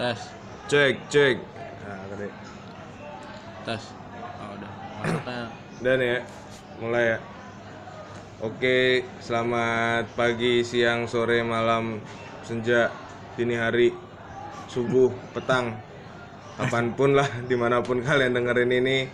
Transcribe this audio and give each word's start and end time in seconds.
tes 0.00 0.20
Cek, 0.70 0.96
cek. 1.12 1.36
Nah, 1.84 2.00
tadi. 2.08 2.28
tes 3.68 3.82
oh, 4.40 4.50
udah 4.56 4.72
Udah 5.82 5.94
nih 6.00 6.08
ya. 6.08 6.20
Mulai 6.80 7.04
ya. 7.04 7.18
Oke, 8.40 9.04
selamat 9.20 10.08
pagi, 10.16 10.64
siang, 10.64 11.04
sore, 11.04 11.44
malam, 11.44 12.00
senja, 12.40 12.88
dini 13.36 13.60
hari, 13.60 13.92
subuh, 14.72 15.12
petang, 15.36 15.76
kapan 16.56 16.96
pun 16.96 17.12
lah, 17.12 17.28
di 17.44 17.52
mana 17.60 17.84
pun 17.84 18.00
kalian 18.00 18.32
dengerin 18.32 18.72
ini. 18.72 19.04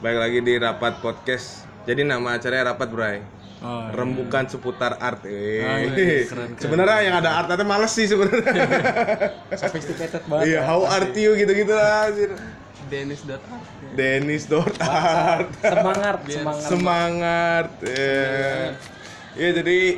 Baik 0.00 0.16
lagi 0.16 0.40
di 0.40 0.56
Rapat 0.56 1.04
Podcast. 1.04 1.68
Jadi 1.84 2.08
nama 2.08 2.40
acaranya 2.40 2.72
Rapat, 2.72 2.88
Bray. 2.88 3.41
Oh 3.62 3.88
Rembukan 3.94 4.44
seputar 4.50 4.98
art. 4.98 5.22
Eh. 5.26 5.62
Ah, 5.62 5.78
iya, 5.80 5.90
keren, 6.30 6.54
keren. 6.54 6.58
sebenarnya 6.58 6.98
yang 7.06 7.16
ada 7.22 7.30
art 7.42 7.48
itu 7.54 7.64
males 7.64 7.92
sih 7.94 8.06
sebenarnya. 8.10 8.66
sophisticated 9.62 10.22
banget 10.26 10.44
Iya, 10.50 10.60
how 10.66 10.82
art 10.84 11.14
you 11.14 11.32
gitu-gitu 11.38 11.72
lah. 11.72 12.10
Dennis 12.92 13.24
dot 13.24 13.40
Dennis 13.96 14.44
Dortart. 14.44 15.48
semangat 15.72 16.16
semangat 16.28 16.68
semangat 16.68 17.66
ya 17.88 18.76
ya 19.32 19.48
jadi 19.56 19.96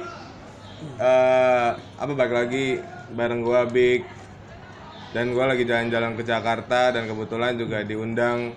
eh 1.02 1.70
apa 1.74 2.12
balik 2.14 2.34
lagi 2.38 2.78
bareng 3.10 3.42
gua 3.42 3.66
Big 3.66 4.06
dan 5.10 5.34
gua 5.34 5.50
lagi 5.50 5.66
jalan-jalan 5.66 6.14
ke 6.14 6.22
Jakarta 6.22 6.94
dan 6.94 7.10
kebetulan 7.10 7.58
juga 7.58 7.82
diundang 7.82 8.54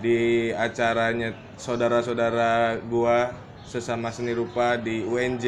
di 0.00 0.48
acaranya 0.56 1.36
saudara-saudara 1.60 2.80
gua 2.88 3.36
sesama 3.64 4.08
seni 4.08 4.32
rupa 4.32 4.76
di 4.76 5.00
UNJ 5.00 5.46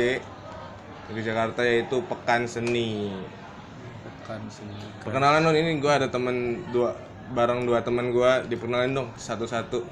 di 1.07 1.21
Jakarta 1.21 1.61
yaitu 1.61 2.01
Pekan 2.03 2.49
Seni 2.49 3.13
bukan 4.05 4.41
sini 4.49 4.73
perkenalan 5.05 5.45
non 5.45 5.53
ini 5.53 5.77
gua 5.77 6.01
ada 6.01 6.09
temen 6.09 6.65
dua 6.73 6.97
bareng 7.31 7.65
dua 7.65 7.85
teman 7.85 8.09
gua 8.09 8.41
diperkenalin 8.41 8.95
dong 8.95 9.09
satu-satu 9.15 9.85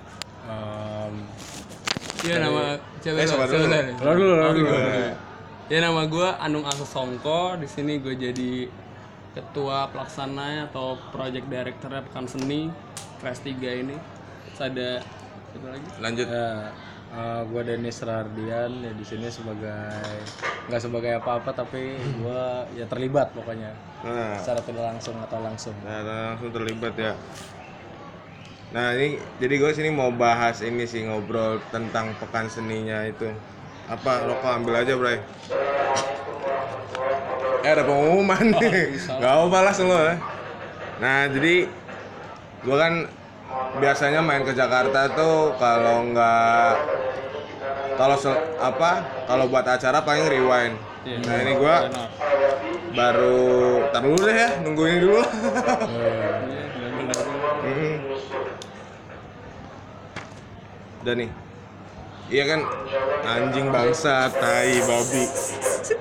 Iya 2.23 2.39
nama 2.39 2.63
Eh, 2.73 3.03
cewek 3.03 3.27
cewek 3.27 3.47
dulu. 3.51 3.67
saya. 3.67 3.91
lalu 4.01 4.25
lalu 4.39 4.61
Ya 5.67 5.79
nama 5.81 6.05
gue 6.05 6.29
Anung 6.39 6.63
Asus 6.63 6.87
Songko. 6.87 7.57
Di 7.57 7.67
sini 7.67 7.99
gue 7.99 8.15
jadi 8.15 8.69
ketua 9.33 9.91
pelaksana 9.91 10.69
atau 10.69 10.95
project 11.11 11.49
director 11.49 11.91
Pekan 11.91 12.29
Seni 12.29 12.71
kelas 13.19 13.43
3 13.43 13.83
ini. 13.83 13.97
Terus 14.47 14.61
ada 14.63 14.91
satu 15.51 15.67
lagi. 15.67 15.89
lanjut 15.99 16.27
ya 16.29 16.71
gue 17.45 17.63
Dennis 17.63 18.01
Rardian 18.01 18.73
ya 18.81 18.93
di 18.97 19.05
sini 19.05 19.29
sebagai 19.29 20.01
nggak 20.69 20.81
sebagai 20.81 21.13
apa-apa 21.21 21.53
tapi 21.53 21.93
gue 22.01 22.43
ya 22.73 22.89
terlibat 22.89 23.37
pokoknya 23.37 23.77
nah 24.01 24.41
secara 24.41 24.65
tidak 24.65 24.85
langsung 24.97 25.17
atau 25.21 25.39
langsung 25.45 25.77
Nah, 25.85 26.01
langsung 26.03 26.51
terlibat 26.51 26.95
ya. 26.97 27.13
Nah, 28.73 28.97
ini 28.97 29.21
jadi 29.37 29.61
gue 29.61 29.71
sini 29.77 29.93
mau 29.93 30.09
bahas 30.09 30.65
ini 30.65 30.89
sih 30.89 31.05
ngobrol 31.05 31.61
tentang 31.69 32.17
pekan 32.17 32.49
seninya 32.49 33.05
itu. 33.05 33.29
Apa 33.85 34.25
rokok 34.25 34.49
ambil 34.49 34.81
aja, 34.81 34.97
Bray. 34.97 35.21
Eh, 37.63 37.71
ada 37.71 37.85
pengumuman 37.85 38.57
nih. 38.59 38.97
Gak 39.21 39.33
apa 39.45 39.59
lah 39.61 39.75
semua. 39.77 40.01
ya. 40.09 40.15
Nah, 41.05 41.29
jadi 41.29 41.69
gue 42.65 42.77
kan 42.81 43.07
biasanya 43.81 44.21
main 44.21 44.45
ke 44.45 44.53
Jakarta 44.53 45.11
tuh 45.13 45.57
kalau 45.57 46.07
nggak 46.13 46.73
kalau 47.97 48.17
apa 48.61 48.91
kalau 49.29 49.45
buat 49.49 49.67
acara 49.67 50.01
paling 50.03 50.27
rewind. 50.29 50.77
Nah, 51.03 51.37
ini 51.43 51.53
gue 51.59 51.77
baru 52.93 53.43
tar 53.91 54.05
dulu 54.05 54.21
deh 54.23 54.37
ya 54.37 54.51
nunggu 54.63 54.83
ini 54.87 54.99
dulu 55.03 55.19
Iya, 55.19 56.65
benar-benar. 56.79 57.19
Mm. 57.63 57.97
udah 61.03 61.15
nih 61.19 61.31
iya 62.31 62.45
kan 62.47 62.61
anjing 63.27 63.75
bangsa 63.75 64.31
tai 64.31 64.79
babi 64.87 65.25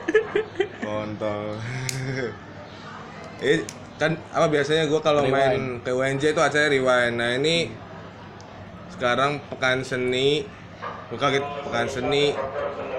kontol 0.85 1.57
eh 3.49 3.65
kan 4.01 4.17
apa 4.33 4.49
biasanya 4.49 4.89
gue 4.89 4.97
kalau 4.97 5.21
main 5.29 5.77
ke 5.85 5.93
UNJ 5.93 6.33
itu 6.33 6.41
acaranya 6.41 6.73
rewind 6.73 7.13
nah 7.21 7.37
ini 7.37 7.69
sekarang 8.89 9.37
pekan 9.53 9.85
seni 9.85 10.41
gue 11.13 11.19
kaget 11.21 11.45
pekan 11.69 11.85
seni 11.85 12.33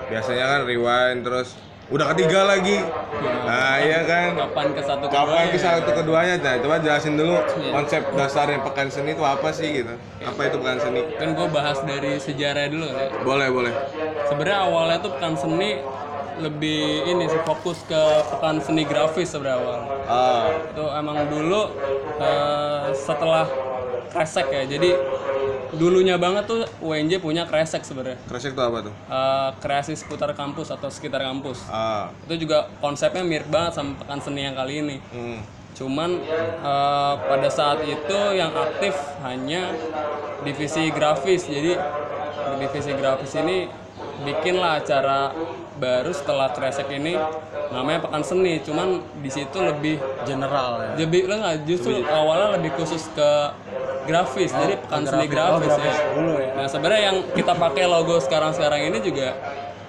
biasanya 0.07 0.45
kan 0.47 0.61
rewind 0.63 1.27
terus 1.27 1.59
udah 1.91 2.07
ketiga 2.15 2.47
lagi 2.47 2.79
nah 3.43 3.83
iya 3.83 4.07
kan 4.07 4.31
Kapan 4.39 4.67
ke 4.73 4.83
satu 4.87 5.05
Kapan 5.11 5.27
keduanya? 5.27 5.51
ke 5.51 5.59
satu 5.59 5.91
keduanya? 5.93 6.35
Nah, 6.39 6.55
coba 6.63 6.75
jelasin 6.79 7.15
dulu 7.19 7.35
konsep 7.75 8.03
dasarnya 8.15 8.59
pekan 8.63 8.89
seni 8.89 9.11
itu 9.13 9.25
apa 9.27 9.49
sih 9.51 9.83
gitu? 9.83 9.93
Apa 10.23 10.41
itu 10.47 10.57
pekan 10.63 10.79
seni? 10.79 11.01
Kan 11.19 11.35
gue 11.35 11.49
bahas 11.51 11.79
dari 11.83 12.17
sejarah 12.17 12.71
dulu 12.71 12.87
ya. 12.87 13.07
Boleh, 13.27 13.49
boleh. 13.51 13.73
Sebenarnya 14.31 14.59
awalnya 14.65 14.99
tuh 15.03 15.11
Pekan 15.19 15.35
Seni 15.37 15.71
lebih 16.41 17.05
ini 17.05 17.29
sih 17.29 17.41
fokus 17.45 17.85
ke 17.85 18.03
pekan 18.33 18.63
seni 18.65 18.89
grafis 18.89 19.35
sebenarnya 19.35 19.59
awal. 19.61 19.81
Ah, 20.09 20.45
itu 20.49 20.85
emang 20.97 21.17
dulu 21.29 21.63
eh, 22.23 22.87
setelah 22.97 23.45
kresek 24.13 24.49
ya. 24.49 24.65
Jadi 24.69 24.97
dulunya 25.73 26.21
banget 26.21 26.45
tuh 26.45 26.63
UNJ 26.85 27.21
punya 27.21 27.49
kresek 27.49 27.85
sebenarnya. 27.85 28.21
Kresek 28.29 28.53
itu 28.53 28.63
apa 28.63 28.79
tuh? 28.89 28.95
Eh, 29.09 29.51
kreasi 29.61 29.93
seputar 29.97 30.33
kampus 30.37 30.73
atau 30.73 30.89
sekitar 30.89 31.25
kampus. 31.25 31.65
Ah, 31.69 32.13
itu 32.29 32.49
juga 32.49 32.69
konsepnya 32.81 33.25
mirip 33.25 33.49
banget 33.49 33.81
sama 33.81 33.97
pekan 34.01 34.21
seni 34.21 34.47
yang 34.47 34.57
kali 34.57 34.81
ini. 34.81 34.99
Hmm. 35.13 35.41
cuman 35.73 36.21
eh, 36.61 37.15
pada 37.17 37.49
saat 37.49 37.81
itu 37.89 38.19
yang 38.37 38.53
aktif 38.53 38.93
hanya 39.25 39.73
divisi 40.45 40.93
grafis. 40.93 41.49
Jadi 41.49 41.73
di 42.43 42.55
divisi 42.61 42.93
grafis 42.93 43.33
ini 43.41 43.67
bikinlah 44.23 44.85
acara 44.85 45.33
baru 45.81 46.13
setelah 46.13 46.53
kresek 46.53 46.89
ini 46.93 47.17
namanya 47.73 48.05
pekan 48.05 48.21
seni 48.21 48.61
cuman 48.61 49.01
di 49.25 49.31
situ 49.33 49.57
lebih 49.57 49.97
general 50.29 50.81
ya 50.85 51.05
jadi 51.05 51.19
lo 51.25 51.35
nggak 51.41 51.57
justru 51.65 52.05
awalnya 52.05 52.61
lebih 52.61 52.77
khusus 52.77 53.09
ke 53.17 53.31
grafis 54.05 54.53
jadi 54.53 54.77
pekan 54.85 55.03
seni 55.07 55.27
grafis, 55.31 55.73
ya. 55.79 55.95
dulu 56.13 56.35
ya 56.37 56.51
Nah 56.53 56.67
sebenarnya 56.69 57.03
yang 57.13 57.17
kita 57.33 57.53
pakai 57.57 57.85
logo 57.89 58.21
sekarang-sekarang 58.21 58.81
ini 58.93 58.99
juga 59.01 59.33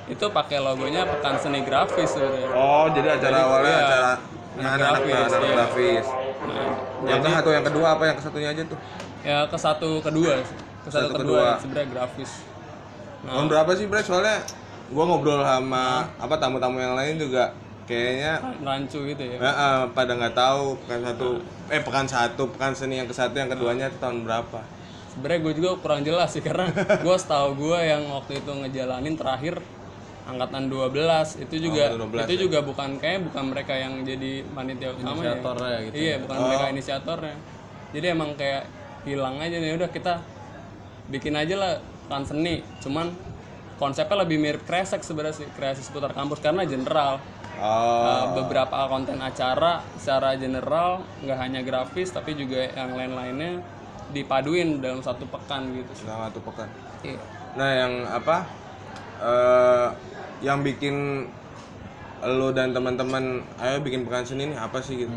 itu 0.04 0.26
pakai 0.30 0.60
logonya 0.60 1.08
pekan 1.08 1.36
seni 1.40 1.64
grafis 1.64 2.12
sebenarnya. 2.12 2.52
Oh, 2.52 2.92
jadi 2.92 3.08
acara 3.16 3.38
awalnya 3.40 3.72
iya, 3.72 3.80
acara 3.88 4.04
anak 4.04 4.20
anak-anak 4.60 5.02
grafis, 5.08 5.32
anak 5.32 5.40
iya. 5.48 5.54
grafis. 5.56 6.06
Nah, 6.44 6.72
Yang 7.08 7.20
satu, 7.24 7.50
yang 7.56 7.66
kedua 7.66 7.88
apa? 7.96 8.04
Yang 8.12 8.18
ke 8.20 8.24
satunya 8.28 8.50
aja 8.52 8.64
tuh. 8.68 8.80
ya 9.24 9.38
ke 9.48 9.56
satu 9.58 9.90
kedua 10.04 10.34
ke 10.84 10.90
satu, 10.92 11.08
Satu 11.08 11.16
kedua, 11.16 11.40
kedua. 11.40 11.62
sebenarnya 11.64 11.88
grafis. 11.96 12.32
Nah, 13.24 13.32
Tahun 13.32 13.46
berapa 13.48 13.72
sih, 13.74 13.86
Bre? 13.88 14.02
Soalnya 14.04 14.36
gua 14.92 15.04
ngobrol 15.08 15.42
sama 15.42 16.10
apa 16.20 16.36
tamu-tamu 16.36 16.78
yang 16.82 16.98
lain 16.98 17.16
juga 17.16 17.56
kayaknya 17.84 18.40
rancu 18.64 19.04
gitu 19.08 19.24
ya. 19.24 19.38
eh, 19.38 19.48
eh, 19.48 19.80
pada 19.92 20.12
nggak 20.16 20.36
tahu 20.36 20.80
pekan 20.84 21.02
satu 21.04 21.28
eh 21.68 21.82
pekan 21.84 22.08
satu 22.08 22.44
pekan 22.52 22.72
seni 22.76 23.00
yang 23.00 23.08
ke 23.08 23.16
satu 23.16 23.36
yang 23.36 23.52
keduanya 23.52 23.88
itu 23.88 23.98
tahun 24.00 24.24
berapa 24.24 24.60
Sebenarnya 25.14 25.40
gue 25.46 25.54
juga 25.62 25.70
kurang 25.78 26.02
jelas 26.02 26.34
sih 26.34 26.42
karena 26.42 26.74
gue 27.06 27.16
setahu 27.20 27.54
gue 27.54 27.80
yang 27.86 28.02
waktu 28.10 28.42
itu 28.42 28.50
ngejalanin 28.50 29.14
terakhir 29.14 29.62
angkatan 30.24 30.72
12 30.72 31.44
itu 31.44 31.56
juga 31.70 31.92
Angkatan 31.92 32.10
12, 32.16 32.26
itu 32.26 32.36
juga 32.48 32.60
bukan 32.64 32.90
kayak 32.98 33.20
bukan 33.28 33.44
mereka 33.52 33.74
yang 33.76 33.94
jadi 34.08 34.42
panitia 34.56 34.90
utama 34.96 35.22
ya. 35.22 35.36
Gitu 35.84 35.96
Iya, 36.00 36.16
bukan 36.24 36.38
mereka 36.40 36.66
inisiatornya. 36.72 37.36
Jadi 37.94 38.06
emang 38.10 38.30
kayak 38.34 38.64
hilang 39.04 39.36
aja 39.38 39.56
nih 39.60 39.76
udah 39.76 39.90
kita 39.92 40.14
bikin 41.12 41.36
aja 41.36 41.56
lah 41.60 41.74
kan 42.08 42.24
seni. 42.24 42.64
Cuman 42.80 43.12
konsepnya 43.78 44.22
lebih 44.24 44.38
mirip 44.38 44.64
kresek 44.64 45.02
sebenarnya 45.02 45.44
sih, 45.44 45.48
kreasi 45.58 45.82
seputar 45.82 46.14
kampus 46.14 46.40
karena 46.40 46.64
general. 46.64 47.18
oh 47.62 48.34
Uh, 48.34 48.44
beberapa 48.44 48.90
konten 48.90 49.22
acara 49.22 49.86
secara 49.96 50.34
general 50.36 51.06
nggak 51.22 51.38
hanya 51.38 51.62
grafis 51.62 52.10
tapi 52.10 52.34
juga 52.34 52.66
yang 52.74 52.98
lain-lainnya 52.98 53.62
dipaduin 54.10 54.82
dalam 54.82 55.06
satu 55.06 55.30
pekan 55.30 55.70
gitu 55.72 55.92
sih. 55.94 56.04
selama 56.10 56.34
satu 56.34 56.42
pekan 56.50 56.68
Iya. 57.06 57.22
Nah, 57.54 57.70
yang 57.72 57.94
apa? 58.10 58.38
eh 59.22 59.88
yang 60.42 60.60
bikin 60.66 61.30
lo 62.26 62.50
dan 62.52 62.74
teman-teman 62.74 63.46
ayo 63.62 63.80
bikin 63.80 64.04
pekan 64.04 64.26
seni 64.26 64.50
ini 64.52 64.56
apa 64.58 64.82
sih 64.82 65.06
gitu? 65.06 65.14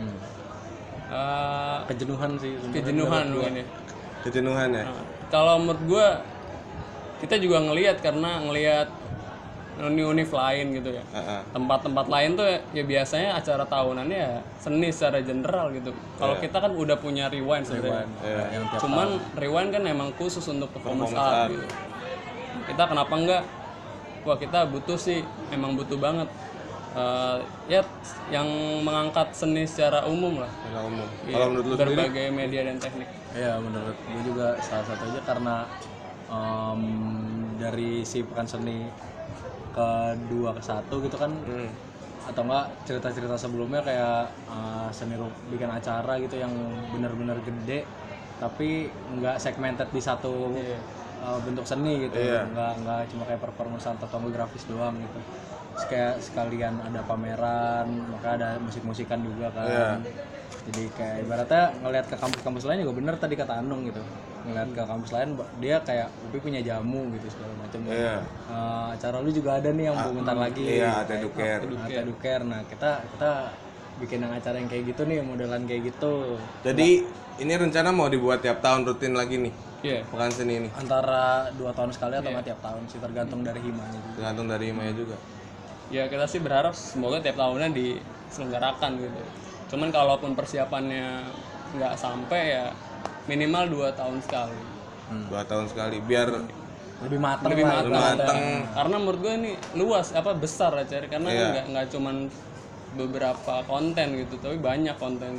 Uh, 1.06 1.82
kejenuhan 1.86 2.34
sih 2.36 2.52
kejenuhan 2.70 3.32
mungkin 3.32 3.62
ya. 3.62 3.66
Kejenuhan 4.26 4.68
ya? 4.74 4.84
Nah, 4.90 5.02
kalau 5.30 5.56
menurut 5.62 5.82
gue 5.86 6.06
kita 7.16 7.36
juga 7.36 7.58
ngelihat 7.60 8.00
karena 8.00 8.40
ngelihat 8.40 8.88
univ 9.76 10.32
lain 10.32 10.66
gitu 10.72 10.88
ya. 10.88 11.04
Heeh. 11.12 11.40
Tempat-tempat 11.52 12.06
lain 12.08 12.32
tuh 12.32 12.48
ya, 12.48 12.58
ya 12.72 12.84
biasanya 12.84 13.36
acara 13.36 13.64
tahunannya 13.68 14.16
ya 14.16 14.32
seni 14.56 14.88
secara 14.88 15.20
general 15.20 15.68
gitu. 15.70 15.92
Kalau 16.16 16.40
kita 16.40 16.56
kan 16.56 16.72
udah 16.72 16.96
punya 16.96 17.28
rewind 17.28 17.68
sebenarnya. 17.68 18.08
Iya. 18.24 18.44
yang 18.56 18.64
tiap 18.72 18.80
Cuman 18.80 19.08
rewind 19.36 19.70
kan 19.70 19.82
emang 19.84 20.08
khusus 20.16 20.44
untuk 20.48 20.72
performance 20.72 21.12
Performance 21.12 21.28
art 21.28 21.44
art. 21.44 21.50
gitu. 21.52 21.66
Kita 22.66 22.82
kenapa 22.88 23.14
enggak? 23.14 23.42
Wah 24.24 24.36
kita 24.36 24.64
butuh 24.66 24.96
sih, 24.96 25.20
emang 25.52 25.76
butuh 25.76 26.00
banget 26.00 26.26
eh, 26.96 27.38
ya 27.68 27.84
yang 28.32 28.48
mengangkat 28.80 29.28
seni 29.30 29.68
secara 29.68 30.08
umum 30.08 30.40
lah 30.40 30.48
Secara 30.64 30.82
umum. 30.82 31.06
Iya, 31.22 31.34
Kalau 31.36 31.46
menurut 31.52 31.64
lu 31.64 31.74
sendiri? 31.76 31.88
berbagai 31.94 32.26
media 32.32 32.60
dan 32.64 32.76
teknik 32.80 33.08
Ya 33.36 33.60
menurut 33.60 33.92
gue 33.92 34.22
juga 34.24 34.56
salah 34.58 34.88
satunya 34.88 35.20
karena 35.22 35.68
em, 36.28 36.80
dari 37.56 38.02
si 38.02 38.22
pekan 38.26 38.46
seni 38.46 38.86
kedua 39.76 40.56
ke 40.56 40.62
satu 40.64 41.00
gitu 41.04 41.16
kan. 41.20 41.32
Hmm. 41.44 41.70
atau 42.26 42.42
enggak 42.42 42.66
cerita-cerita 42.82 43.38
sebelumnya 43.38 43.86
kayak 43.86 44.26
eh, 44.50 44.88
seni 44.90 45.14
bikin 45.46 45.70
acara 45.70 46.18
gitu 46.18 46.34
yang 46.34 46.50
benar-benar 46.90 47.38
gede 47.38 47.86
tapi 48.42 48.90
nggak 48.90 49.38
segmented 49.38 49.86
di 49.94 50.02
satu 50.02 50.50
eh, 50.58 51.38
bentuk 51.46 51.62
seni 51.62 52.02
gitu. 52.10 52.18
Nggak 52.50 52.72
nggak 52.82 53.00
cuma 53.14 53.22
kayak 53.30 53.40
performance 53.46 53.86
atau 53.86 54.18
grafis 54.26 54.66
doang 54.66 54.98
gitu. 54.98 55.20
Terus 55.78 55.86
kayak 55.86 56.14
sekalian 56.18 56.74
ada 56.82 57.00
pameran 57.06 57.86
maka 58.10 58.34
ada 58.34 58.58
musik-musikan 58.58 59.22
juga 59.22 59.46
kan. 59.54 60.02
Jadi 60.66 60.82
kayak 60.98 61.16
ibaratnya 61.22 61.62
ngelihat 61.78 62.06
ke 62.10 62.16
kampus-kampus 62.18 62.66
lain 62.66 62.82
juga 62.82 62.94
bener 62.98 63.14
tadi 63.22 63.38
kata 63.38 63.62
Anung 63.62 63.86
gitu 63.86 64.02
ngelihat 64.46 64.68
ke 64.70 64.82
kampus 64.82 65.10
lain 65.10 65.28
dia 65.58 65.76
kayak 65.80 66.06
Upi 66.22 66.38
punya 66.38 66.60
jamu 66.60 67.10
gitu 67.12 67.26
segala 67.28 67.52
macam 67.58 67.78
Iya. 67.84 68.16
Eh, 68.46 68.86
acara 68.94 69.16
lu 69.18 69.30
juga 69.30 69.58
ada 69.58 69.68
nih 69.68 69.84
yang 69.86 69.96
bentar 70.14 70.36
lagi 70.36 70.62
Iya, 70.62 71.02
Ate 71.02 71.18
Duker. 71.18 71.58
Ate 71.66 72.02
Duker. 72.02 72.40
Nah, 72.42 72.62
kita 72.64 72.90
kita 73.10 73.30
bikin 73.96 74.18
yang 74.20 74.30
acara 74.30 74.56
yang 74.56 74.68
kayak 74.68 74.92
gitu 74.92 75.02
nih, 75.04 75.18
modelan 75.20 75.64
kayak 75.64 75.90
gitu. 75.90 76.36
Jadi 76.62 77.02
ini 77.36 77.52
rencana 77.52 77.90
mau 77.90 78.06
dibuat 78.06 78.40
tiap 78.40 78.60
tahun 78.60 78.84
rutin 78.84 79.12
lagi 79.12 79.36
nih 79.36 79.54
iya 79.82 80.00
pekan 80.02 80.32
seni 80.32 80.54
ini. 80.56 80.68
Antara 80.72 81.46
dua 81.52 81.70
tahun 81.70 81.92
sekali 81.92 82.16
atau 82.16 82.28
nggak 82.28 82.46
tiap 82.46 82.60
tahun 82.60 82.82
sih, 82.86 82.98
tergantung 82.98 83.40
dari 83.40 83.60
himanya 83.60 83.92
juga. 83.94 84.14
Tergantung 84.16 84.46
dari 84.46 84.66
Maya 84.70 84.92
juga. 84.92 85.16
ya 85.86 86.10
kita 86.10 86.26
sih 86.26 86.42
berharap 86.42 86.74
semoga 86.74 87.22
tiap 87.22 87.36
tahunnya 87.36 87.70
diselenggarakan 87.70 88.90
gitu 88.98 89.20
cuman 89.66 89.90
kalaupun 89.90 90.34
persiapannya 90.34 91.26
nggak 91.74 91.94
sampai 91.94 92.54
ya 92.54 92.66
minimal 93.26 93.64
dua 93.68 93.88
tahun 93.92 94.18
sekali 94.20 94.58
Dua 95.06 95.42
tahun 95.42 95.66
sekali 95.66 95.98
biar 96.00 96.28
Lebih 96.96 97.20
matang 97.20 97.46
lebih 97.46 97.62
lah. 97.62 97.84
matang 97.84 97.92
matang. 98.16 98.40
karena 98.72 98.96
menurut 98.96 99.20
gue 99.20 99.34
ini 99.36 99.50
luas 99.74 100.10
apa 100.10 100.32
besar 100.32 100.72
ya 100.74 100.84
cari 100.84 101.06
karena 101.06 101.28
Iya. 101.28 101.44
nggak 101.52 101.64
nggak 101.68 101.86
cuman 101.90 102.16
beberapa 102.92 103.54
konten 103.62 104.06
gitu 104.16 104.34
tapi 104.36 104.56
banyak 104.56 104.96
konten 104.96 105.36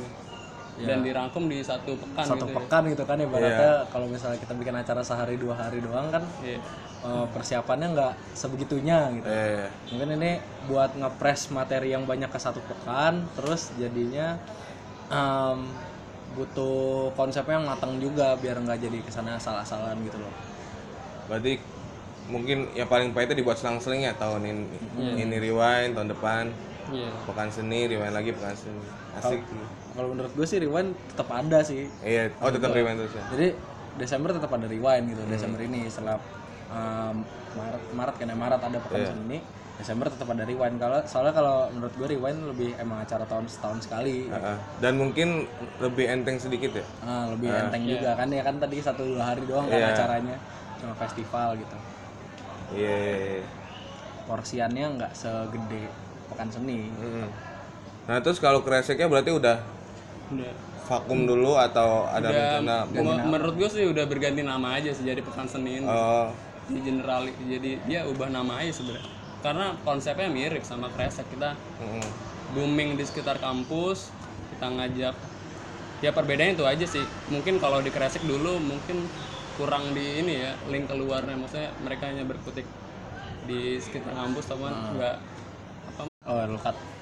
dan 0.78 1.02
dirangkum 1.02 1.50
di 1.50 1.58
satu 1.60 1.98
pekan 1.98 2.22
Satu 2.24 2.38
gitu 2.40 2.46
ya. 2.46 2.56
pekan 2.56 2.82
gitu 2.86 3.02
kan 3.02 3.18
ibaratnya 3.18 3.82
kalau 3.88 4.06
misalnya 4.06 4.38
kita 4.38 4.54
bikin 4.54 4.70
acara 4.72 5.02
sehari 5.02 5.34
dua 5.34 5.58
hari 5.58 5.82
doang 5.82 6.06
kan 6.08 6.22
Iya. 6.38 6.62
eh, 7.00 7.26
persiapannya 7.28 7.88
nggak 7.92 8.12
sebegitunya 8.32 8.98
gitu. 9.12 9.26
eh 9.26 9.66
Mungkin 9.90 10.08
ini 10.14 10.30
buat 10.64 10.94
ngepres 10.94 11.50
materi 11.50 11.90
yang 11.90 12.02
banyak 12.04 12.26
ke 12.26 12.38
satu 12.38 12.58
pekan, 12.60 13.26
terus 13.34 13.74
jadinya 13.74 14.38
em, 15.08 15.66
butuh 16.34 17.08
konsepnya 17.14 17.58
yang 17.58 17.66
matang 17.66 17.96
juga 17.98 18.36
biar 18.36 18.58
nggak 18.58 18.78
jadi 18.78 18.98
ke 19.00 19.10
sana 19.10 19.36
salah-salahan 19.36 19.96
gitu 20.04 20.18
loh. 20.18 20.32
berarti 21.28 21.60
mungkin 22.28 22.68
yang 22.72 22.88
paling 22.88 23.12
pahitnya 23.12 23.36
dibuat 23.36 23.56
selang-seling 23.56 24.04
ya 24.04 24.12
tahun 24.16 24.44
ini. 24.44 24.64
Ini 25.16 25.36
rewind 25.40 25.96
tahun 25.96 26.08
depan 26.12 26.44
Iya. 26.88 27.12
pekan 27.28 27.52
seni 27.52 27.84
rewind 27.84 28.16
lagi 28.16 28.32
pekan 28.32 28.56
seni. 28.56 28.80
Asik. 29.12 29.40
Kalau 29.92 30.08
menurut 30.12 30.32
gue 30.32 30.46
sih 30.48 30.56
rewind 30.56 30.96
tetap 31.08 31.28
ada 31.28 31.60
sih. 31.60 31.84
Iya, 32.00 32.32
oh 32.40 32.48
tetap 32.48 32.72
rewind 32.72 32.96
terus 32.96 33.12
ya. 33.12 33.24
Jadi 33.32 33.48
Desember 34.00 34.30
tetap 34.32 34.48
ada 34.48 34.64
rewind 34.64 35.04
gitu. 35.12 35.20
Desember 35.28 35.60
ini 35.60 35.84
setelah 35.88 36.16
em, 36.72 37.16
Maret 37.56 37.82
Maret 37.92 38.14
kan 38.16 38.26
ya 38.28 38.36
Maret 38.36 38.60
ada 38.62 38.78
pekan 38.80 39.00
seni. 39.04 39.38
Desember 39.78 40.10
tetap 40.10 40.26
ada 40.34 40.42
rewind. 40.42 40.76
Kalau 40.82 40.98
soalnya 41.06 41.30
kalau 41.30 41.70
menurut 41.70 41.94
gue 41.94 42.18
rewind 42.18 42.40
lebih 42.50 42.74
emang 42.82 42.98
acara 42.98 43.22
tahun 43.22 43.46
setahun 43.46 43.86
sekali. 43.86 44.26
Heeh. 44.26 44.58
Dan 44.82 44.98
mungkin 44.98 45.46
lebih 45.78 46.10
enteng 46.10 46.34
sedikit 46.42 46.74
ya. 46.74 46.86
Ah, 46.98 47.30
lebih 47.30 47.46
enteng 47.46 47.86
juga 47.86 48.18
kan 48.18 48.26
ya 48.26 48.42
kan 48.42 48.58
tadi 48.58 48.82
satu 48.82 49.06
dua 49.06 49.22
hari 49.22 49.46
doang 49.46 49.70
kan 49.70 49.94
acaranya 49.94 50.34
cuma 50.82 50.94
festival 50.98 51.54
gitu. 51.62 51.76
Iya. 52.74 52.90
iya, 52.90 53.16
iya. 53.38 53.46
Porsiannya 54.26 54.86
nggak 54.98 55.12
segede 55.14 55.86
pekan 56.26 56.50
seni. 56.50 56.90
Mm-mm. 56.90 57.30
Nah 58.10 58.18
terus 58.18 58.42
kalau 58.42 58.66
kreseknya 58.66 59.06
berarti 59.06 59.30
udah 59.30 59.62
Udah. 60.28 60.52
vakum 60.90 61.24
dulu 61.24 61.54
atau 61.56 62.04
ada 62.10 62.28
Udah, 62.28 62.42
rencana? 62.60 62.76
me- 62.92 63.24
menurut 63.30 63.54
gue 63.56 63.68
sih 63.70 63.86
udah 63.86 64.04
berganti 64.10 64.42
nama 64.42 64.74
aja 64.76 64.90
sih 64.90 65.06
jadi 65.06 65.22
pekan 65.22 65.46
seni 65.46 65.80
ini. 65.80 65.86
Oh, 65.86 66.28
di 66.68 66.82
general 66.84 67.24
jadi 67.38 67.80
dia 67.88 68.00
ubah 68.04 68.28
nama 68.28 68.60
aja 68.60 68.74
sebenarnya 68.74 69.17
karena 69.40 69.74
konsepnya 69.86 70.28
mirip 70.30 70.66
sama 70.66 70.90
kresek 70.92 71.26
kita 71.30 71.54
mm-mm. 71.78 72.04
booming 72.54 72.98
di 72.98 73.04
sekitar 73.06 73.38
kampus 73.38 74.10
kita 74.54 74.66
ngajak 74.66 75.14
ya 75.98 76.10
perbedaannya 76.14 76.54
itu 76.58 76.64
aja 76.66 76.86
sih 76.86 77.04
mungkin 77.30 77.58
kalau 77.58 77.82
di 77.82 77.90
kresek 77.90 78.22
dulu 78.26 78.58
mungkin 78.62 79.06
kurang 79.58 79.90
di 79.94 80.22
ini 80.22 80.34
ya 80.46 80.52
link 80.70 80.86
keluarnya 80.86 81.34
maksudnya 81.34 81.74
mereka 81.82 82.06
hanya 82.10 82.22
berkutik 82.22 82.66
di 83.50 83.78
sekitar 83.82 84.14
kampus 84.14 84.46
teman 84.46 84.74
nggak 84.94 85.16
apa 85.98 86.06
Oh. 86.28 86.97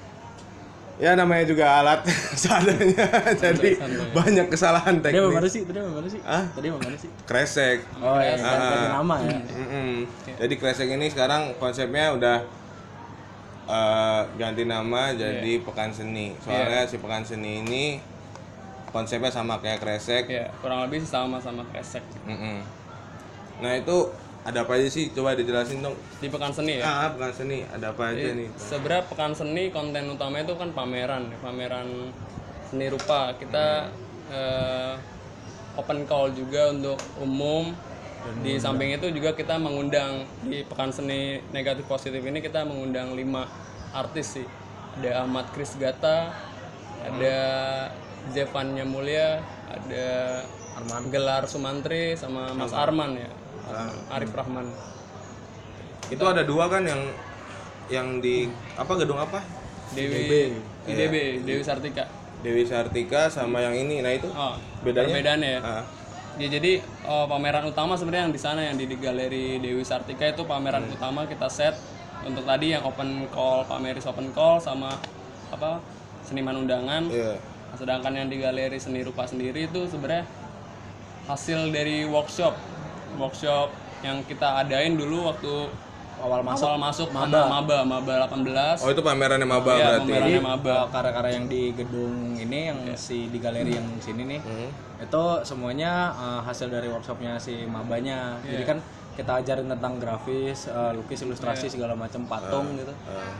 Ya 0.97 1.13
namanya 1.13 1.45
juga 1.45 1.65
alat 1.77 2.01
seadanya, 2.41 3.05
jadi 3.37 3.77
banyak 4.11 4.49
kesalahan 4.49 4.97
Tadi 4.97 5.13
apa 5.13 5.21
teknis. 5.21 5.37
mana 5.37 5.47
sih? 5.47 5.61
Tadi 5.61 5.77
apa 5.77 5.89
mana 5.93 6.07
sih? 6.09 6.21
Ah? 6.25 6.43
Tadi 6.49 6.67
apa 6.67 6.79
mana 6.81 6.97
sih? 6.97 7.09
Kresek. 7.23 7.77
Oh, 8.01 8.17
ya, 8.17 8.33
ganti 8.33 8.77
nama 8.89 9.15
ya. 9.21 9.37
Mm-mm. 9.37 9.91
Jadi 10.35 10.53
kresek 10.57 10.89
ini 10.89 11.05
sekarang 11.07 11.53
konsepnya 11.55 12.17
udah 12.17 12.37
eh, 13.67 14.21
ganti 14.35 14.63
nama 14.65 15.13
jadi 15.13 15.61
pekan 15.61 15.93
seni. 15.93 16.33
Soalnya 16.41 16.89
si 16.89 16.97
pekan 16.97 17.21
seni 17.21 17.61
ini 17.61 17.85
konsepnya 18.89 19.29
sama 19.29 19.61
kayak 19.61 19.77
kresek. 19.77 20.25
ya 20.25 20.49
kurang 20.57 20.81
lebih 20.81 21.03
sama 21.03 21.37
sama 21.37 21.61
kresek 21.67 22.01
Mm-mm. 22.23 22.63
Nah 23.59 23.73
itu 23.75 23.97
ada 24.47 24.63
apa 24.63 24.79
aja 24.79 24.87
sih? 24.87 25.11
Coba 25.11 25.35
dijelasin 25.35 25.83
dong. 25.83 25.99
di 26.23 26.31
pekan 26.31 26.55
seni 26.55 26.79
ya? 26.79 26.87
Ah 26.87 27.07
pekan 27.11 27.31
seni. 27.35 27.67
Ada 27.67 27.91
apa 27.91 28.15
aja 28.15 28.31
nih? 28.31 28.47
sebenarnya 28.55 29.03
pekan 29.11 29.31
seni 29.35 29.63
konten 29.75 30.07
utama 30.07 30.39
itu 30.39 30.55
kan 30.55 30.71
pameran 30.71 31.27
pameran 31.43 32.15
seni 32.71 32.87
rupa. 32.87 33.35
Kita 33.35 33.91
eh, 34.31 34.93
open 35.75 36.07
call 36.07 36.31
juga 36.31 36.71
untuk 36.71 36.95
umum. 37.19 37.75
Di 38.43 38.59
samping 38.59 38.91
itu 38.91 39.07
juga 39.11 39.31
kita 39.35 39.55
mengundang 39.55 40.27
di 40.43 40.63
pekan 40.63 40.91
seni 40.91 41.39
negatif 41.51 41.87
positif 41.87 42.19
ini 42.23 42.39
kita 42.39 42.63
mengundang 42.63 43.19
lima 43.19 43.47
artis 43.91 44.39
sih. 44.39 44.47
Ada 44.97 45.27
Ahmad 45.27 45.51
Kris 45.53 45.77
Gata 45.77 46.33
ada 47.05 47.37
Zevanya 48.33 48.83
Mulia 48.83 49.39
ada 49.69 50.41
Gelar 51.09 51.45
Sumantri 51.49 52.17
sama 52.17 52.53
Mas 52.53 52.73
Arman 52.73 53.17
ya 53.17 53.29
Arif 54.09 54.31
Rahman 54.31 54.67
Itu 56.07 56.23
ada 56.23 56.43
dua 56.43 56.67
kan 56.67 56.83
yang 56.83 57.01
yang 57.87 58.19
di 58.19 58.47
apa 58.75 58.93
gedung 58.95 59.15
apa? 59.15 59.39
Dewi 59.91 60.51
IDB 60.83 61.43
Dewi 61.43 61.63
Sartika 61.63 62.03
Dewi 62.39 62.63
Sartika 62.63 63.27
sama 63.27 63.59
yang 63.59 63.75
ini. 63.75 63.99
Nah 63.99 64.11
itu 64.11 64.27
Oh, 64.29 64.55
Bedanya? 64.83 65.09
perbedaannya 65.09 65.49
ya. 65.49 65.61
Ah. 65.63 65.83
Ya, 66.37 66.47
jadi 66.47 66.79
oh, 67.01 67.25
pameran 67.25 67.65
utama 67.65 67.97
sebenarnya 67.97 68.29
yang 68.29 68.35
di 68.35 68.37
sana 68.37 68.61
yang 68.61 68.77
di, 68.77 68.85
di 68.85 68.93
galeri 68.95 69.57
Dewi 69.57 69.81
Sartika 69.81 70.21
itu 70.23 70.45
pameran 70.45 70.85
Hmm. 70.85 70.93
utama 70.93 71.25
kita 71.25 71.49
set 71.49 71.73
untuk 72.21 72.45
tadi 72.45 72.71
yang 72.71 72.83
open 72.83 73.25
call 73.31 73.65
pameris 73.65 74.05
open 74.05 74.29
call 74.31 74.59
sama 74.59 74.93
apa 75.49 75.81
seniman 76.21 76.61
undangan. 76.61 77.07
Iya. 77.07 77.39
Nah, 77.39 77.75
sedangkan 77.75 78.13
yang 78.13 78.27
di 78.27 78.37
galeri 78.37 78.77
seni 78.77 79.01
rupa 79.01 79.25
sendiri 79.25 79.65
itu 79.65 79.87
sebenarnya 79.87 80.23
hasil 81.25 81.71
dari 81.71 82.05
workshop 82.05 82.55
workshop 83.17 83.67
yang 83.99 84.21
kita 84.23 84.61
adain 84.61 84.93
dulu 84.93 85.27
waktu 85.27 85.53
Awal 86.17 86.41
masuk 86.41 86.65
awal 86.65 86.81
masuk 86.81 87.07
maba 87.13 87.45
maba 87.45 87.77
maba 87.83 88.25
18 88.25 88.81
Oh 88.81 88.89
itu 88.89 89.01
pamerannya 89.01 89.45
maba 89.45 89.69
Iya, 89.71 89.85
berarti. 90.01 90.01
pamerannya 90.09 90.41
maba 90.41 90.73
uh, 90.75 90.89
karya-karya 90.89 91.31
yang 91.31 91.45
di 91.45 91.61
gedung 91.71 92.15
ini 92.33 92.59
yang 92.67 92.79
si 92.95 93.29
di 93.29 93.37
galeri 93.37 93.77
yang 93.77 93.85
sini 93.99 94.25
nih 94.25 94.41
Hmm. 94.41 94.69
itu 94.97 95.23
semuanya 95.45 96.09
uh, 96.11 96.41
hasil 96.41 96.73
dari 96.73 96.89
workshopnya 96.89 97.37
si 97.37 97.69
mabanya 97.69 98.33
jadi 98.41 98.65
kan 98.65 98.77
kita 99.13 99.29
ajarin 99.35 99.65
tentang 99.67 99.97
grafis 99.97 100.65
uh, 100.65 100.89
lukis 100.89 101.21
ilustrasi 101.21 101.69
segala 101.69 101.93
macam 101.93 102.25
patung 102.25 102.73
gitu 102.75 102.93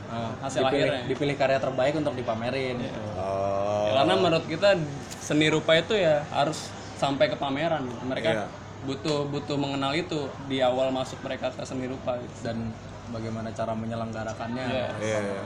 Uh, 0.07 0.29
Hasil 0.39 0.61
dipilih, 0.63 0.69
akhirnya. 0.85 1.01
dipilih 1.09 1.35
karya 1.35 1.59
terbaik 1.59 1.93
untuk 1.95 2.13
dipamerin 2.13 2.77
gitu. 2.77 2.99
Oh. 3.17 3.89
Ya, 3.89 3.99
karena 3.99 4.13
menurut 4.15 4.45
kita 4.45 4.77
seni 5.19 5.49
rupa 5.49 5.73
itu 5.73 5.91
ya 5.93 6.21
harus 6.29 6.69
sampai 6.95 7.25
ke 7.25 7.35
pameran 7.35 7.89
mereka 8.03 8.29
Iya. 8.31 8.45
Butuh 8.83 9.25
butuh 9.27 9.57
mengenal 9.57 9.91
itu 9.91 10.29
di 10.45 10.61
awal 10.61 10.91
masuk 10.91 11.17
mereka 11.21 11.49
ke 11.49 11.63
seni 11.63 11.87
rupa 11.87 12.13
gitu. 12.17 12.45
dan 12.45 12.69
bagaimana 13.09 13.49
cara 13.49 13.73
menyelenggarakannya 13.73 14.65
Iya. 14.67 14.87
Iya. 14.99 15.19
iya. 15.23 15.43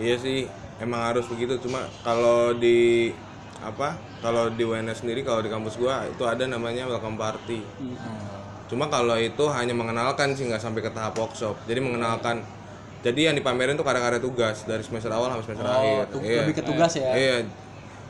Iya 0.00 0.16
sih, 0.16 0.38
emang 0.78 1.04
harus 1.04 1.28
begitu. 1.28 1.60
Cuma 1.60 1.84
kalau 2.00 2.56
di 2.56 3.12
apa? 3.60 3.92
Kalau 4.20 4.48
di 4.48 4.64
UNS 4.64 5.00
sendiri, 5.00 5.20
kalau 5.20 5.40
di 5.40 5.48
kampus 5.48 5.76
gua 5.76 6.04
itu 6.04 6.24
ada 6.24 6.44
namanya 6.44 6.88
welcome 6.88 7.16
party. 7.16 7.60
Cuma 8.66 8.88
kalau 8.88 9.16
itu 9.16 9.44
hanya 9.50 9.72
mengenalkan 9.72 10.32
sih 10.32 10.48
nggak 10.48 10.60
sampai 10.60 10.80
ke 10.80 10.90
tahap 10.90 11.12
workshop. 11.14 11.56
Jadi 11.66 11.80
mengenalkan 11.80 12.40
jadi 13.00 13.32
yang 13.32 13.36
dipamerin 13.36 13.74
tuh 13.74 13.84
karya-karya 13.84 14.20
tugas 14.20 14.64
dari 14.64 14.80
semester 14.80 15.08
awal 15.08 15.32
sampai 15.32 15.44
semester 15.48 15.64
Oh, 15.64 15.72
akhir 15.72 16.04
Iya. 16.20 16.40
lebih 16.44 16.54
ke 16.56 16.64
tugas 16.64 16.92
ya. 16.96 17.10
Iya. 17.12 17.36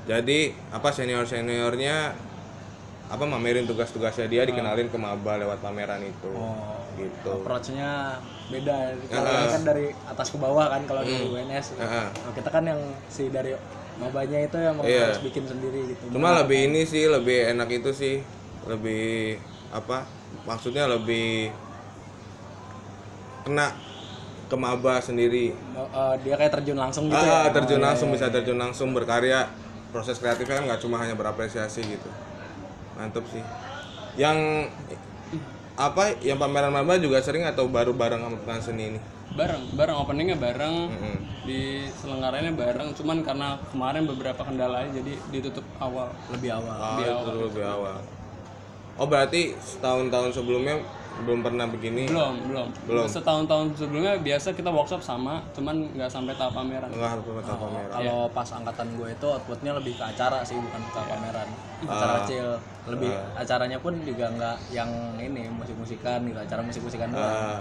Jadi 0.07 0.39
apa 0.71 0.89
senior 0.91 1.23
seniornya 1.25 2.15
apa 3.11 3.25
mamerin 3.27 3.67
tugas-tugasnya 3.67 4.31
dia 4.31 4.47
dikenalin 4.47 4.87
ke 4.87 4.95
maba 4.95 5.35
lewat 5.37 5.59
pameran 5.59 6.01
itu. 6.03 6.31
Oh. 6.31 6.79
Gitu. 6.91 7.33
approach-nya 7.33 8.21
beda 8.53 8.93
kalau 9.09 9.31
ini 9.33 9.47
kan 9.49 9.63
dari 9.65 9.87
atas 10.05 10.29
ke 10.29 10.37
bawah 10.37 10.69
kan 10.69 10.85
kalau 10.85 11.01
dari 11.01 11.17
Hmm. 11.17 11.33
UNS 11.33 11.67
Heeh. 11.81 12.07
Nah, 12.13 12.33
kita 12.37 12.51
kan 12.53 12.61
yang 12.67 12.81
si 13.09 13.33
dari 13.33 13.57
mabanya 13.97 14.45
itu 14.45 14.59
yang 14.61 14.77
Iya. 14.85 15.09
harus 15.09 15.23
bikin 15.25 15.49
sendiri 15.49 15.97
gitu 15.97 16.03
Cuma 16.13 16.37
lebih 16.45 16.69
ini 16.69 16.85
sih 16.85 17.09
lebih 17.09 17.57
enak 17.57 17.73
itu 17.73 17.91
sih 17.97 18.15
lebih 18.69 19.41
apa? 19.73 20.05
Maksudnya 20.45 20.93
lebih 20.93 21.49
kena 23.49 23.73
ke 24.51 24.57
maba 24.59 25.01
sendiri. 25.01 25.55
Eh, 25.55 26.15
dia 26.21 26.35
kayak 26.37 26.53
terjun 26.61 26.77
langsung 26.77 27.07
gitu 27.09 27.17
ah, 27.17 27.49
ya 27.49 27.55
terjun 27.55 27.79
Oh, 27.79 27.81
iya, 27.81 27.87
langsung 27.95 28.09
iya, 28.13 28.15
bisa 28.19 28.27
iya. 28.29 28.35
terjun 28.35 28.59
langsung 28.61 28.89
berkarya. 28.93 29.41
Proses 29.89 30.21
kreatifnya 30.21 30.61
kan 30.61 30.65
nggak 30.69 30.83
cuma 30.85 31.01
hanya 31.01 31.15
berapresiasi 31.17 31.81
gitu. 31.81 32.11
Mantep 33.01 33.25
sih. 33.33 33.41
Yang 34.21 34.69
apa 35.81 36.13
yang 36.21 36.37
pameran 36.37 36.69
maba 36.69 37.01
juga 37.01 37.25
sering 37.25 37.49
atau 37.49 37.65
baru 37.65 37.97
bareng 37.97 38.21
sama 38.21 38.37
pekan 38.45 38.61
seni 38.61 38.85
ini? 38.93 39.01
bareng 39.31 39.79
bareng 39.79 39.95
openingnya 40.03 40.35
bareng 40.43 40.91
Mm-mm. 40.91 41.17
di 41.47 41.87
selenggaraannya 42.03 42.51
bareng 42.51 42.89
cuman 42.99 43.23
karena 43.23 43.63
kemarin 43.71 44.03
beberapa 44.03 44.43
kendalanya 44.43 44.91
jadi 44.91 45.15
ditutup 45.31 45.63
awal 45.79 46.11
lebih 46.35 46.51
awal 46.51 46.75
Ah, 46.75 46.99
itu 46.99 47.31
lebih 47.39 47.63
awal. 47.63 48.03
Oh 48.99 49.07
berarti 49.07 49.55
setahun-tahun 49.55 50.35
sebelumnya 50.35 50.83
belum 51.25 51.41
pernah 51.45 51.67
begini? 51.69 52.09
belum 52.09 52.35
belum. 52.49 52.69
Belum. 52.89 53.07
setahun-tahun 53.07 53.77
sebelumnya 53.77 54.17
biasa 54.23 54.55
kita 54.57 54.71
workshop 54.73 55.03
sama 55.05 55.45
cuman 55.53 55.91
nggak 55.95 56.11
sampai 56.11 56.33
tahap 56.39 56.57
pameran. 56.57 56.89
Enggak 56.89 57.11
harus 57.19 57.25
pamer 57.27 57.45
pameran. 57.45 57.91
kalau 57.93 58.19
pas 58.31 58.49
angkatan 58.49 58.89
gue 58.97 59.09
itu 59.13 59.27
outputnya 59.27 59.73
lebih 59.77 59.93
ke 59.99 60.05
acara 60.05 60.41
sih 60.47 60.57
bukan 60.57 60.81
ke 60.81 61.01
pameran. 61.05 61.49
Acara 61.85 62.13
kecil. 62.25 62.49
Lebih 62.89 63.11
acaranya 63.37 63.79
pun 63.79 63.93
juga 64.03 64.27
nggak 64.33 64.57
yang 64.73 64.91
ini 65.21 65.51
musik-musikan 65.53 66.25
gitu 66.25 66.39
acara 66.41 66.61
musik-musikan 66.65 67.13
doang. 67.13 67.61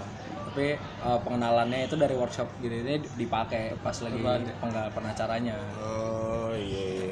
tapi 0.50 0.74
eh, 0.74 1.18
pengenalannya 1.22 1.86
itu 1.86 1.94
dari 1.94 2.18
workshop 2.18 2.50
gitu 2.58 2.74
ini 2.82 2.98
dipakai 3.14 3.78
pas 3.78 3.94
lagi 4.02 4.18
penggalapan 4.58 5.04
acaranya 5.14 5.54
oh 5.78 6.50
iya. 6.58 7.06
iya. 7.06 7.09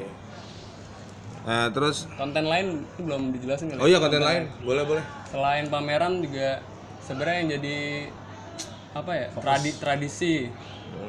Nah 1.49 1.65
terus, 1.73 2.05
konten 2.13 2.45
lain 2.45 2.85
itu 2.85 3.01
belum 3.01 3.33
dijelasin 3.33 3.73
kali. 3.73 3.81
Oh 3.81 3.89
iya 3.89 3.97
konten 3.97 4.21
lain, 4.21 4.45
boleh 4.61 4.85
boleh. 4.85 5.03
selain 5.33 5.65
pameran 5.65 6.21
juga 6.21 6.61
sebenarnya 7.01 7.37
yang 7.41 7.49
jadi 7.57 7.77
apa 8.93 9.11
ya 9.13 9.25
tradi 9.33 9.71
tradisi 9.81 10.33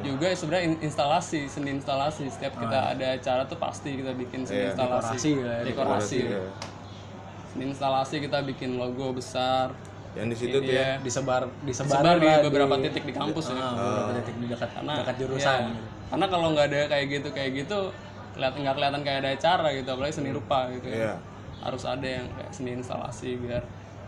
juga 0.00 0.32
sebenarnya 0.32 0.64
in- 0.72 0.80
instalasi 0.80 1.44
seni 1.44 1.76
instalasi. 1.76 2.24
Setiap 2.32 2.56
kita 2.56 2.96
ada 2.96 3.06
acara 3.20 3.44
tuh 3.44 3.60
pasti 3.60 4.00
kita 4.00 4.16
bikin 4.16 4.48
seni 4.48 4.72
instalasi. 4.72 5.12
dekorasi. 5.12 5.30
Ya, 5.44 5.56
dekorasi. 5.60 6.20
Iya. 6.24 6.42
seni 7.52 7.64
instalasi 7.76 8.16
kita 8.24 8.40
bikin 8.40 8.80
logo 8.80 9.12
besar. 9.12 9.76
Yang 10.16 10.26
di 10.26 10.36
situ 10.40 10.56
tuh 10.64 10.72
ya. 10.72 10.96
ya? 10.96 11.04
Disebar 11.04 11.42
disebar, 11.68 12.00
sebar 12.00 12.16
di 12.16 12.28
beberapa 12.48 12.74
titik 12.80 13.04
di 13.04 13.12
kampus 13.12 13.52
ya. 13.52 13.60
Ah, 13.60 13.72
beberapa 13.76 14.12
titik 14.24 14.36
di 14.40 14.46
dekat 14.48 14.70
karena 14.72 14.92
dekat 15.04 15.16
jurusan. 15.20 15.60
ya, 15.68 15.76
karena 16.08 16.26
kalau 16.32 16.46
nggak 16.56 16.66
ada 16.72 16.80
kayak 16.88 17.06
gitu 17.12 17.28
kayak 17.28 17.50
gitu 17.60 17.78
kelihatan 18.40 18.64
nggak 18.64 18.74
kelihatan 18.74 19.00
kayak 19.02 19.18
ada 19.20 19.30
acara 19.30 19.68
gitu 19.70 19.88
apalagi 19.90 20.14
seni 20.16 20.32
rupa 20.32 20.72
gitu 20.72 20.88
ya. 20.88 20.96
Iya. 20.96 21.14
harus 21.60 21.84
ada 21.84 22.08
yang 22.08 22.24
kayak 22.32 22.50
seni 22.50 22.72
instalasi 22.72 23.36
biar 23.36 23.60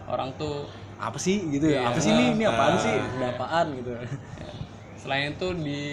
orang 0.09 0.33
tuh 0.35 0.65
apa 0.97 1.21
sih 1.21 1.53
gitu 1.53 1.69
Iya. 1.69 1.85
ya 1.85 1.89
apa 1.89 1.99
sih 2.01 2.11
ini 2.11 2.25
ini 2.33 2.45
apaan 2.45 2.75
sih 2.77 2.97
Ah. 2.97 3.29
apaan 3.29 3.67
gitu 3.77 3.91
ya, 3.93 4.01
selain 4.97 5.31
itu 5.31 5.49
di 5.61 5.85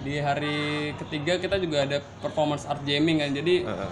di 0.00 0.16
hari 0.16 0.58
ketiga 0.96 1.36
kita 1.36 1.60
juga 1.60 1.84
ada 1.84 2.00
performance 2.18 2.64
art 2.64 2.80
jamming 2.82 3.20
kan 3.20 3.30
jadi 3.30 3.54
Heeh. 3.62 3.90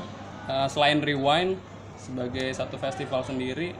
uh, 0.48 0.64
selain 0.66 0.98
rewind 0.98 1.60
sebagai 1.94 2.48
satu 2.50 2.74
festival 2.74 3.20
sendiri 3.20 3.76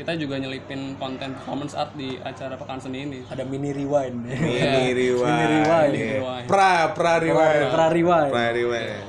kita 0.00 0.16
juga 0.16 0.40
nyelipin 0.40 0.96
konten 0.96 1.36
performance 1.36 1.76
art 1.76 1.92
di 1.92 2.16
acara 2.16 2.56
pekan 2.56 2.80
seni 2.80 3.04
ini 3.04 3.18
ada 3.28 3.44
mini 3.44 3.68
rewind 3.70 4.16
Mini 4.24 4.96
rewind. 4.96 5.28
Mini 5.36 5.46
rewind. 5.60 5.92
Iya. 5.92 6.08
rewind. 6.16 6.46
Pra 6.48 6.96
pra 6.96 7.20
rewind. 7.20 7.68
pra 7.68 7.86
rewind 7.92 8.30
Pra 8.32 8.48
rewind. 8.48 9.04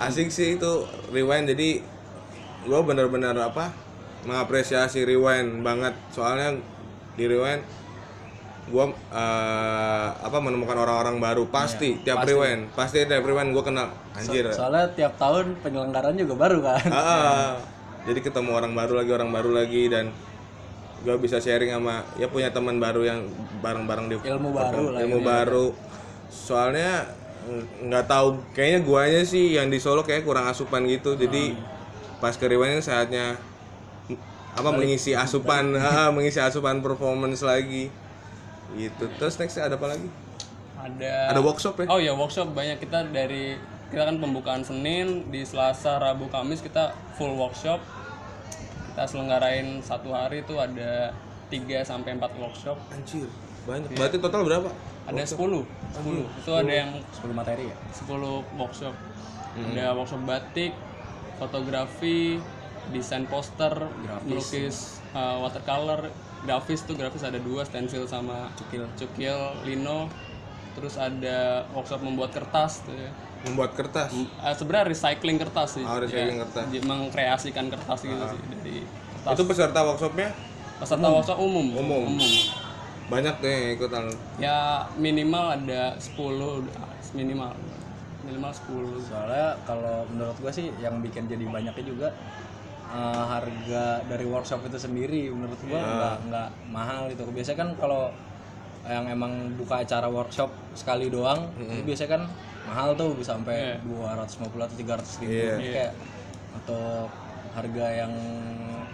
Asik 0.00 0.32
sih 0.32 0.56
itu 0.56 0.72
rewind 1.12 1.44
jadi 1.46 1.84
gue 2.62 2.80
bener-bener 2.80 3.36
apa 3.36 3.68
mengapresiasi 4.24 5.04
rewind 5.04 5.60
banget 5.60 5.92
soalnya 6.08 6.56
di 7.12 7.28
rewind 7.28 7.60
gue 8.62 8.86
apa 10.22 10.38
menemukan 10.38 10.78
orang-orang 10.78 11.18
baru 11.18 11.44
pasti 11.50 11.98
tiap 12.00 12.22
rewind 12.22 12.70
pasti 12.72 13.02
tiap 13.04 13.26
rewind 13.26 13.50
gue 13.50 13.60
kenal 13.60 13.90
anjir 14.14 14.46
soalnya 14.54 14.86
tiap 14.94 15.18
tahun 15.18 15.58
penyelenggaraan 15.60 16.14
juga 16.14 16.34
baru 16.38 16.58
kan 16.62 16.80
Ah, 16.88 17.52
jadi 18.02 18.18
ketemu 18.18 18.50
orang 18.50 18.72
baru 18.74 18.98
lagi 18.98 19.10
orang 19.14 19.30
baru 19.30 19.50
lagi 19.54 19.86
dan 19.86 20.10
gue 21.02 21.16
bisa 21.18 21.42
sharing 21.42 21.74
sama 21.74 22.06
ya 22.14 22.30
punya 22.30 22.54
teman 22.54 22.78
baru 22.78 23.02
yang 23.02 23.26
bareng-bareng 23.58 24.06
di 24.06 24.16
Ilmu 24.22 24.50
baru 24.54 24.84
lah 24.94 25.00
ilmu 25.02 25.18
baru. 25.22 25.66
Soalnya 26.30 27.10
ng- 27.42 27.90
nggak 27.90 28.06
tahu 28.06 28.38
kayaknya 28.54 28.80
guanya 28.86 29.22
sih 29.26 29.58
yang 29.58 29.66
di 29.66 29.82
Solo 29.82 30.06
kayak 30.06 30.22
kurang 30.22 30.46
asupan 30.46 30.86
gitu. 30.86 31.18
Jadi 31.18 31.58
pas 32.22 32.38
ke 32.38 32.46
Rewind 32.46 32.78
ini 32.78 32.82
saatnya 32.86 33.34
m- 34.06 34.18
apa 34.54 34.70
mengisi 34.70 35.10
asupan 35.10 35.74
ah, 35.82 36.14
mengisi 36.14 36.38
asupan 36.38 36.78
performance 36.78 37.42
lagi. 37.42 37.90
Gitu. 38.78 39.04
Terus 39.18 39.34
next 39.42 39.58
ada 39.58 39.74
apa 39.74 39.90
lagi? 39.90 40.06
Ada 40.78 41.34
ada 41.34 41.40
workshop 41.42 41.82
ya? 41.82 41.86
Oh 41.90 41.98
ya 41.98 42.14
workshop 42.14 42.54
banyak. 42.54 42.78
Kita 42.78 43.10
dari 43.10 43.58
kita 43.92 44.08
kan 44.08 44.16
pembukaan 44.16 44.64
Senin 44.64 45.28
di 45.28 45.44
Selasa 45.44 46.00
Rabu 46.00 46.32
Kamis 46.32 46.64
kita 46.64 46.96
full 47.20 47.36
workshop. 47.36 47.76
Kita 48.88 49.04
selenggarain 49.04 49.84
satu 49.84 50.16
hari 50.16 50.40
itu 50.40 50.56
ada 50.56 51.12
3 51.52 51.84
sampai 51.84 52.16
4 52.16 52.40
workshop. 52.40 52.80
Anjir 52.88 53.28
banyak. 53.68 53.92
Berarti 53.92 54.16
total 54.16 54.48
berapa? 54.48 54.72
Ada 55.04 55.36
10 55.36 55.36
10 55.36 56.24
itu 56.24 56.52
ada 56.56 56.72
yang 56.72 56.90
10 57.20 57.36
materi 57.36 57.68
ya? 57.68 57.76
10 57.92 58.16
workshop. 58.56 58.96
Ada 59.60 59.92
workshop 59.92 60.24
batik 60.24 60.72
fotografi 61.36 62.40
desain 62.96 63.28
poster 63.28 63.76
melukis 64.24 65.04
uh, 65.12 65.36
watercolor. 65.44 66.08
Grafis 66.42 66.82
tuh 66.82 66.98
grafis 66.98 67.22
ada 67.22 67.38
dua 67.38 67.62
stensil 67.62 68.02
sama 68.10 68.50
cukil. 68.58 68.82
cukil 68.98 69.38
lino 69.62 70.10
terus 70.72 70.94
ada 70.96 71.68
workshop 71.72 72.00
membuat 72.00 72.32
kertas 72.32 72.82
tuh 72.82 72.96
ya. 72.96 73.10
Membuat 73.42 73.74
kertas? 73.74 74.14
Uh, 74.14 74.54
sebenarnya 74.54 74.94
recycling 74.94 75.36
kertas 75.36 75.76
sih. 75.76 75.84
Oh, 75.84 75.98
recycling 75.98 76.38
Ya, 76.38 76.42
kertas. 76.46 76.64
jadi 76.70 76.80
mengkreasikan 76.82 77.66
kertas 77.68 77.98
gitu 78.00 78.24
sih 78.30 78.40
dari 78.48 78.76
kertas. 79.18 79.34
Itu 79.34 79.42
peserta 79.44 79.78
workshopnya? 79.82 80.28
Peserta 80.78 81.06
workshop 81.06 81.38
umum. 81.38 81.66
Umum. 81.74 82.02
banyak 83.02 83.34
deh 83.44 83.52
yang 83.52 83.70
ikutan. 83.76 84.04
Ya 84.40 84.88
minimal 84.96 85.52
ada 85.52 85.92
10 86.00 86.16
udah, 86.64 86.86
minimal. 87.12 87.52
Minimal 88.24 88.52
10 88.54 89.04
soalnya 89.04 89.58
kalau 89.68 90.06
menurut 90.08 90.32
gua 90.40 90.48
sih 90.48 90.72
yang 90.80 91.02
bikin 91.02 91.28
jadi 91.28 91.44
banyaknya 91.44 91.84
juga 91.84 92.08
eh, 92.88 93.24
harga 93.28 94.00
dari 94.06 94.24
workshop 94.24 94.64
itu 94.64 94.78
sendiri. 94.80 95.28
Menurut 95.28 95.60
gua 95.66 95.82
nggak 95.82 96.16
nggak 96.30 96.48
mahal 96.72 97.10
gitu. 97.12 97.26
Biasanya 97.28 97.58
kan 97.58 97.68
kalau 97.76 98.08
yang 98.82 99.06
emang 99.06 99.54
buka 99.54 99.86
acara 99.86 100.10
workshop 100.10 100.50
sekali 100.74 101.06
doang 101.06 101.54
itu 101.54 101.86
biasanya 101.86 102.10
kan 102.18 102.22
mahal 102.66 102.94
tuh 102.98 103.14
bisa 103.14 103.38
sampai 103.38 103.78
250 103.86 104.58
atau 104.58 104.76
300 104.78 105.22
ribu. 105.22 105.30
Iya. 105.30 105.50
Jadi 105.54 105.68
kayak 105.70 105.92
untuk 106.58 107.08
harga 107.52 107.86
yang 107.94 108.12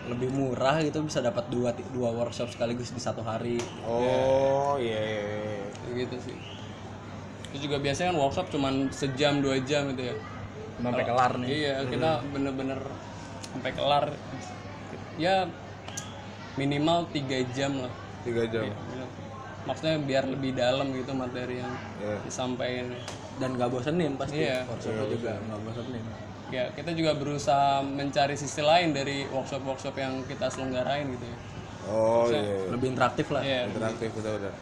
lebih 0.09 0.33
murah 0.33 0.81
gitu 0.81 1.05
bisa 1.05 1.21
dapat 1.21 1.47
dua 1.53 1.77
dua 1.93 2.11
workshop 2.17 2.49
sekaligus 2.53 2.93
di 2.93 3.01
satu 3.01 3.21
hari. 3.21 3.61
Oh 3.85 4.81
iya 4.81 5.01
iya, 5.01 5.21
iya. 5.25 5.65
Kayak 5.73 5.95
gitu 6.05 6.17
sih. 6.33 6.37
Itu 7.49 7.57
juga 7.69 7.77
biasanya 7.81 8.13
kan 8.13 8.19
workshop 8.21 8.47
cuman 8.53 8.93
sejam 8.93 9.41
dua 9.41 9.57
jam 9.65 9.93
gitu 9.93 10.13
ya. 10.13 10.15
Sampai 10.81 11.05
kelar 11.05 11.33
nih. 11.41 11.49
Iya 11.49 11.75
kita 11.89 12.11
bener-bener 12.29 12.81
sampai 13.53 13.73
kelar. 13.73 14.05
Ya 15.17 15.49
minimal 16.57 17.09
tiga 17.13 17.41
jam 17.53 17.85
lah. 17.85 17.93
Tiga 18.25 18.45
jam. 18.49 18.69
Iya. 18.69 18.77
Maksudnya 19.69 20.01
biar 20.01 20.25
lebih 20.25 20.57
dalam 20.57 20.89
gitu 20.91 21.13
materi 21.13 21.61
yang 21.61 21.73
Iya. 22.01 22.17
disampaikan. 22.25 22.97
Dan 23.39 23.55
nggak 23.55 23.71
bosenin 23.71 24.17
pasti 24.17 24.41
Iya. 24.43 24.65
workshopnya 24.65 25.05
juga. 25.13 25.33
nggak 25.37 25.61
bosenin 25.63 26.05
ya 26.49 26.65
kita 26.73 26.97
juga 26.97 27.13
berusaha 27.13 27.85
mencari 27.85 28.33
sisi 28.33 28.65
lain 28.65 28.97
dari 28.97 29.29
workshop-workshop 29.29 29.93
yang 30.01 30.25
kita 30.25 30.49
selenggarain 30.49 31.05
gitu 31.13 31.29
ya. 31.29 31.37
Oh 31.89 32.25
iya 32.29 32.41
iya. 32.41 32.69
lebih 32.73 32.97
interaktif 32.97 33.29
lah. 33.29 33.45
Iya, 33.45 33.69
interaktif 33.69 34.11
udah 34.17 34.33
udah 34.33 34.53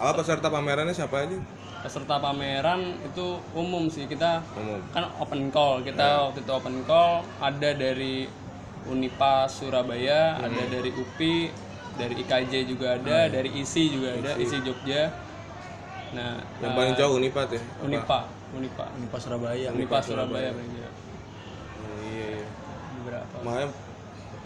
apa 0.00 0.16
peserta 0.16 0.48
pamerannya 0.48 0.96
siapa 0.96 1.28
aja? 1.28 1.36
Peserta 1.84 2.16
pameran 2.18 2.98
itu 3.04 3.36
umum 3.52 3.84
sih. 3.92 4.08
Kita 4.08 4.40
umum. 4.56 4.80
kan 4.96 5.12
open 5.20 5.52
call. 5.52 5.84
Kita 5.84 6.28
waktu 6.28 6.40
itu 6.40 6.52
open 6.52 6.76
call 6.88 7.20
ada 7.36 7.70
dari 7.76 8.24
Unipa 8.88 9.44
Surabaya 9.44 10.40
ada 10.40 10.62
dari 10.72 10.88
UPI 10.88 11.52
dari 11.98 12.14
IKJ 12.22 12.52
juga 12.68 12.86
ada 12.98 13.26
dari 13.26 13.50
ISI 13.60 13.84
juga 13.90 14.08
ada 14.18 14.32
ISI 14.38 14.58
Jogja 14.62 15.10
nah 16.10 16.42
Yang 16.58 16.72
eh, 16.72 16.76
paling 16.76 16.94
jauh 16.98 17.14
Unipat 17.22 17.48
ya. 17.54 17.62
Unipa 17.86 18.18
Unipa 18.50 18.84
Unipa 18.98 19.16
Surabaya 19.22 19.68
Unipa 19.70 19.98
Surabaya 20.02 20.50
paling 20.50 20.74
jauh. 20.74 20.94
Oh, 21.86 21.98
iya, 22.02 22.26
iya. 22.42 22.48
beberapa 22.98 23.34
Makanya 23.46 23.68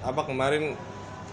apa 0.04 0.20
kemarin 0.28 0.62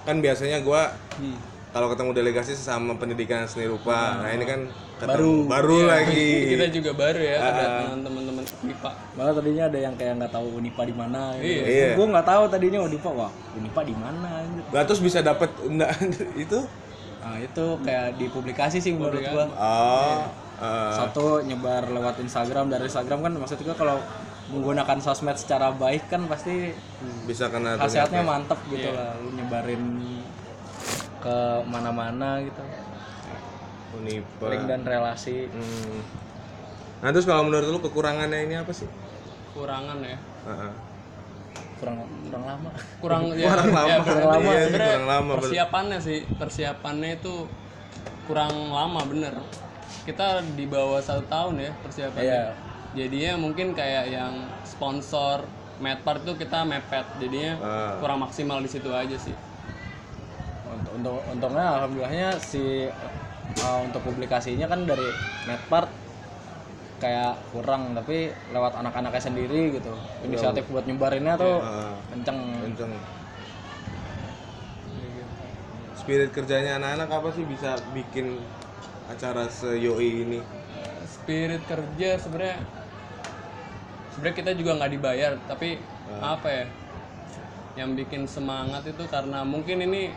kan 0.08 0.18
biasanya 0.24 0.64
gua 0.64 0.96
Hmm. 1.20 1.51
Kalau 1.72 1.88
ketemu 1.88 2.12
delegasi 2.12 2.52
sama 2.52 3.00
pendidikan 3.00 3.48
seni 3.48 3.64
rupa. 3.64 4.20
Nah, 4.20 4.32
ini 4.36 4.44
kan 4.44 4.68
ketemu, 5.00 5.48
Baru. 5.48 5.48
baru 5.48 5.78
lagi. 5.88 6.28
kita 6.52 6.68
juga 6.68 6.92
baru 6.92 7.20
ya 7.24 7.38
kedatangan 7.40 8.00
teman-teman 8.04 8.44
IPA 8.44 8.92
Malah 9.16 9.34
tadinya 9.34 9.64
ada 9.72 9.80
yang 9.80 9.94
kayak 9.96 10.14
nggak 10.20 10.34
tahu 10.36 10.48
Unipa 10.60 10.82
di 10.84 10.96
mana. 10.96 11.22
Gitu. 11.40 11.64
Iya. 11.64 11.96
Gue 11.96 12.06
nggak 12.12 12.28
tahu 12.28 12.44
tadinya 12.52 12.80
Unipa 12.84 13.10
wah 13.10 13.32
Unipa 13.56 13.82
di 13.88 13.96
mana. 13.96 14.44
Lah 14.76 14.84
terus 14.84 15.00
bisa 15.00 15.24
dapat 15.24 15.50
enggak 15.64 15.96
itu? 16.44 16.60
Nah 17.22 17.38
itu 17.40 17.66
kayak 17.88 18.20
di 18.20 18.26
publikasi 18.28 18.78
sih 18.84 18.92
menurut 18.92 19.24
gua. 19.32 19.46
Oh. 19.56 20.20
eh, 20.60 20.92
Satu 20.94 21.40
nyebar 21.40 21.88
lewat 21.88 22.20
Instagram 22.20 22.68
dari 22.68 22.92
Instagram 22.92 23.20
kan 23.24 23.32
maksudnya 23.40 23.64
gua 23.72 23.78
kalau 23.80 23.98
menggunakan 24.52 25.00
sosmed 25.00 25.40
secara 25.40 25.72
baik 25.72 26.12
kan 26.12 26.28
pasti 26.28 26.76
bisa 27.24 27.48
kena 27.48 27.80
khasiatnya 27.80 28.28
mantep 28.28 28.60
gitu 28.68 28.92
lah. 28.92 29.16
Lu 29.24 29.32
nyebarin 29.32 29.84
ke 31.22 31.38
mana-mana 31.64 32.42
gitu. 32.42 32.62
Unipa. 33.94 34.46
Link 34.48 34.66
dan 34.66 34.82
relasi. 34.82 35.48
Hmm. 35.48 36.00
Nah, 37.00 37.10
terus 37.10 37.26
kalau 37.26 37.44
menurut 37.44 37.68
lu 37.68 37.80
kekurangannya 37.80 38.46
ini 38.46 38.56
apa 38.58 38.72
sih? 38.72 38.88
kurangan 39.52 40.00
ya 40.00 40.16
Heeh. 40.48 40.72
Kurang 41.76 41.96
kurang 42.24 42.44
lama. 42.46 42.70
kurang 43.04 43.22
ya, 43.36 43.52
Kurang 43.52 43.68
ya, 43.68 43.76
lama. 43.76 44.00
kurang 44.00 44.16
Iya 44.16 44.32
lama 44.32 44.40
sih, 44.48 44.64
sebenarnya 44.64 44.80
kurang 44.88 45.04
lama, 45.04 45.20
bener. 45.28 45.42
persiapannya 45.44 46.00
sih 46.00 46.20
persiapannya 46.32 47.10
itu 47.14 47.34
kurang 48.24 48.54
lama 48.72 49.02
bener 49.04 49.34
kita 50.02 50.28
di 50.56 50.66
bawah 50.66 51.04
satu 51.04 51.28
tahun 51.28 51.60
ya 51.60 51.72
persiapannya 51.78 52.32
Iya. 52.32 52.44
jadinya 52.96 53.34
mungkin 53.38 53.76
kayak 53.76 54.06
yang 54.08 54.34
sponsor 54.64 55.44
Medpart 55.78 56.24
itu 56.24 56.34
kita 56.38 56.64
mepet 56.64 57.04
jadinya 57.18 57.52
Ah. 57.60 57.94
kurang 58.00 58.24
maksimal 58.24 58.64
di 58.64 58.70
situ 58.70 58.88
aja 58.88 59.18
sih 59.18 59.36
Untuk, 60.92 61.24
untuk 61.24 61.50
untungnya 61.52 61.66
alhamdulillahnya 61.80 62.30
si 62.36 62.88
uh, 63.58 63.80
untuk 63.82 64.02
publikasinya 64.04 64.68
kan 64.68 64.84
dari 64.84 65.08
Medpart 65.48 65.88
kayak 67.00 67.34
kurang 67.50 67.98
tapi 67.98 68.30
lewat 68.52 68.78
anak-anaknya 68.78 69.22
sendiri 69.24 69.74
gitu 69.74 69.90
inisiatif 70.22 70.70
buat 70.70 70.86
nyebarinnya 70.86 71.34
tuh 71.34 71.58
Heeh. 71.58 71.94
kenceng 72.14 72.40
Kenceng. 72.62 72.94
Spirit 75.98 76.30
kerjanya 76.34 76.78
anak-anak 76.78 77.10
apa 77.10 77.30
sih 77.32 77.46
bisa 77.46 77.78
bikin 77.94 78.42
acara 79.08 79.46
seyoi 79.50 80.10
ini? 80.26 80.40
spirit 81.06 81.62
kerja 81.70 82.18
sebenarnya 82.18 82.58
sebenarnya 84.12 84.36
kita 84.42 84.52
juga 84.58 84.72
nggak 84.82 84.92
dibayar 84.92 85.32
tapi 85.46 85.78
Ah. 86.12 86.36
apa 86.36 86.48
ya 86.50 86.66
yang 87.78 87.96
bikin 87.96 88.26
semangat 88.26 88.84
itu 88.84 89.06
karena 89.08 89.46
mungkin 89.46 89.80
ini 89.80 90.12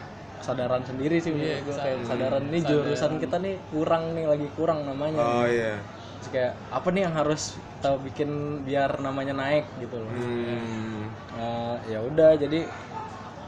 kesadaran 0.44 0.84
sendiri 0.84 1.16
sih 1.24 1.32
menurut 1.32 1.48
Iya, 1.48 1.58
kesadaran. 1.64 1.80
kayak 1.80 1.98
kesadaran 2.04 2.42
ini 2.52 2.58
jurusan 2.68 3.12
kita 3.16 3.36
nih 3.40 3.54
kurang 3.72 4.04
nih 4.12 4.24
lagi 4.28 4.48
kurang 4.52 4.78
namanya. 4.84 5.24
Oh 5.24 5.48
iya. 5.48 5.80
Terus 6.20 6.28
kayak 6.28 6.52
apa 6.68 6.88
nih 6.92 7.02
yang 7.08 7.14
harus 7.16 7.56
kita 7.56 7.90
bikin 8.04 8.30
biar 8.68 8.90
namanya 9.00 9.32
naik? 9.32 9.64
Gitu 9.80 9.96
loh. 9.96 10.12
Hmm. 10.12 11.08
Eh, 11.40 11.74
ya 11.96 11.98
udah 12.04 12.36
jadi 12.36 12.68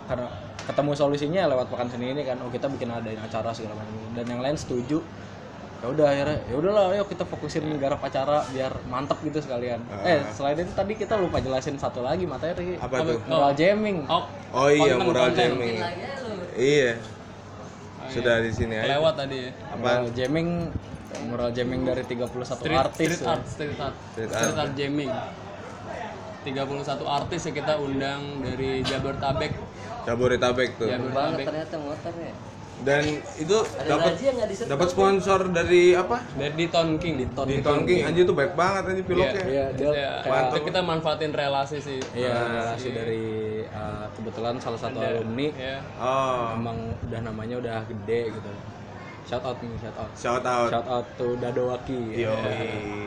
karena 0.09 0.29
ketemu 0.65 0.93
solusinya 0.97 1.43
lewat 1.53 1.67
pekan 1.69 1.87
seni 1.93 2.17
ini 2.17 2.25
kan 2.25 2.41
oh 2.41 2.49
kita 2.49 2.67
bikin 2.73 2.88
ada 2.88 3.12
acara 3.12 3.53
segala 3.53 3.76
macam. 3.76 4.17
Dan 4.17 4.25
yang 4.33 4.41
lain 4.41 4.57
setuju. 4.57 5.05
Ya 5.85 5.93
udah 5.93 6.09
akhirnya 6.09 6.41
ya 6.49 6.55
udahlah 6.57 6.97
ayo 6.97 7.05
kita 7.05 7.29
fokusin 7.29 7.69
garap 7.76 8.00
acara 8.00 8.41
biar 8.49 8.73
mantep 8.88 9.21
gitu 9.21 9.45
sekalian. 9.45 9.85
Eh 10.00 10.25
selain 10.33 10.57
itu 10.57 10.73
tadi 10.73 10.97
kita 10.97 11.21
lupa 11.21 11.37
jelasin 11.45 11.76
satu 11.76 12.00
lagi 12.00 12.25
materi. 12.25 12.81
Apa 12.81 13.05
tuh? 13.05 13.21
mural 13.29 13.53
jamming. 13.53 14.09
Oh. 14.09 14.25
Oh 14.57 14.73
iya, 14.73 14.97
mural 14.97 15.37
jamming. 15.37 15.77
Iya. 16.57 16.92
Sudah 18.11 18.40
di 18.40 18.51
sini 18.55 18.75
aja. 18.81 18.97
lewat 18.97 19.14
tadi 19.21 19.37
ya. 19.47 19.51
Mural 19.77 20.09
jamming 20.16 20.51
mural 21.29 21.51
jamming 21.53 21.81
dari 21.88 22.03
31 22.05 22.29
street, 22.45 22.77
artis 22.77 23.09
street 23.09 23.25
ya. 23.25 23.33
art 23.33 23.45
street 23.49 23.79
art. 23.81 23.97
Street 24.12 24.31
street, 24.33 24.57
art. 24.57 24.73
jamming. 24.77 25.12
31 26.47 27.03
artis 27.03 27.40
ya 27.51 27.53
kita 27.53 27.75
undang 27.83 28.21
dari 28.40 28.81
Jabodetabek. 28.87 29.53
Jabodetabek 30.07 30.69
tuh. 30.79 30.87
Jabodetabek. 30.87 31.47
Ternyata 31.51 31.77
motornya 31.83 32.33
Dan 32.77 33.03
itu 33.35 33.57
dapat 33.83 34.21
dapat 34.69 34.89
sponsor 34.89 35.49
dari 35.49 35.97
apa? 35.97 36.21
dari 36.37 36.69
Ton 36.69 37.01
King 37.01 37.15
di 37.17 37.27
Ton 37.33 37.49
Tonking 37.49 38.05
anjir 38.05 38.29
tuh 38.29 38.37
baik 38.37 38.53
banget 38.53 38.93
anjir 38.93 39.05
pilotnya. 39.05 39.43
Iya, 39.43 39.65
dia 39.73 39.89
ya, 39.89 40.12
kayak 40.21 40.61
kita 40.62 40.81
manfaatin 40.81 41.33
relasi 41.33 41.81
sih 41.81 42.01
Iya, 42.12 42.37
relasi 42.53 42.89
dari 42.93 43.25
uh, 43.67 44.05
kebetulan 44.12 44.61
salah 44.61 44.77
satu 44.77 45.01
alumni 45.01 45.49
ya 45.57 45.81
Oh, 45.97 46.53
emang 46.53 46.77
udah 47.03 47.21
namanya 47.25 47.57
udah 47.57 47.79
gede 47.87 48.29
gitu. 48.31 48.51
Shout 49.27 49.43
out 49.43 49.59
nih, 49.59 49.75
shout 49.81 49.97
out. 49.99 50.11
shout 50.15 50.45
out. 50.47 50.69
Shout 50.71 50.87
out 50.87 51.07
to 51.17 51.35
Dadowaki 51.35 52.15
Yo, 52.15 52.31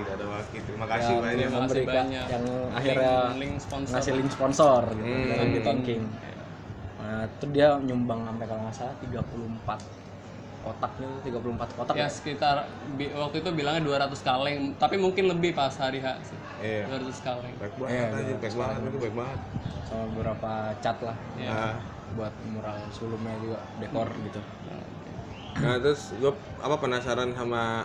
Dada 0.03 0.25
Waki. 0.27 0.57
Terima 0.67 0.83
kasih 0.83 1.13
yang 1.13 1.23
banyak. 1.23 1.37
Terima 1.39 1.47
kasih 1.47 1.61
memberikan 1.63 1.95
banyak. 2.03 2.25
yang 2.27 2.43
akhirnya 2.75 3.13
Link- 3.15 3.39
link 3.39 3.53
sponsor. 3.55 3.93
ngasih 3.95 4.13
link 4.17 4.29
sponsor 4.29 4.81
gitu 4.91 5.07
Hmm. 5.07 5.27
dengan 5.29 5.47
Beton 5.53 5.79
King. 5.85 6.03
Nah, 6.99 7.23
itu 7.25 7.45
dia 7.49 7.79
nyumbang 7.79 8.27
sampai 8.27 8.45
kalau 8.45 8.61
nggak 8.61 8.75
salah 8.75 8.95
34 8.99 9.79
kotak 10.59 10.91
nih, 10.99 11.07
34 11.23 11.71
kotak. 11.71 11.95
ya 11.95 12.07
sekitar 12.07 12.67
bi- 12.93 13.07
waktu 13.09 13.39
itu 13.39 13.49
bilangnya 13.49 13.79
200 13.79 14.19
kaleng 14.19 14.75
tapi 14.75 14.99
mungkin 14.99 15.31
lebih 15.31 15.55
pas 15.55 15.71
hari 15.73 16.03
H 16.03 16.19
sih 16.27 16.39
Iya. 16.59 16.83
200 16.91 17.15
kaleng 17.17 17.55
Baik 17.55 17.73
banget 17.79 17.95
Iya, 17.95 18.03
anjir, 18.11 18.35
baik 18.37 18.55
banget 18.57 18.79
itu 18.83 18.99
baik 18.99 19.15
banget. 19.15 19.39
Sama 19.87 20.03
beberapa 20.11 20.51
cat 20.77 20.97
lah 20.99 21.17
Iya. 21.33 21.47
Nah, 21.49 21.75
buat 22.11 22.33
mural 22.45 22.75
sulumnya 22.91 23.33
juga 23.39 23.57
dekor 23.79 24.09
gitu. 24.19 24.39
nah 25.59 25.75
terus 25.77 26.11
gue 26.13 26.31
apa 26.57 26.75
penasaran 26.77 27.31
sama 27.33 27.83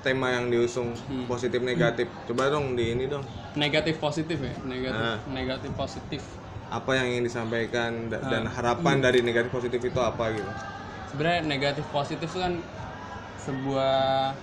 tema 0.00 0.30
yang 0.30 0.48
diusung 0.48 0.92
Hmm. 1.02 1.24
positif 1.26 1.60
negatif. 1.60 2.06
Coba 2.24 2.46
dong 2.46 2.72
di 2.72 2.92
ini 2.92 3.04
dong. 3.06 3.24
negatif 3.54 3.96
positif 3.96 4.36
ya 4.36 4.52
negatif 4.62 5.00
Ah. 5.02 5.18
negatif 5.26 5.72
positif 5.72 6.22
Apa 6.66 6.98
yang 6.98 7.06
ingin 7.08 7.24
disampaikan 7.24 8.10
da- 8.10 8.18
dan 8.20 8.42
Ah. 8.44 8.52
harapan 8.52 8.98
dari 8.98 9.22
negatif 9.22 9.50
positif 9.50 9.80
itu 9.80 10.00
apa 10.00 10.30
gitu? 10.30 10.50
sebenarnya 11.06 11.42
negatif 11.46 11.86
positif 11.88 12.26
itu 12.26 12.38
kan 12.38 12.60
sebuah 13.38 14.34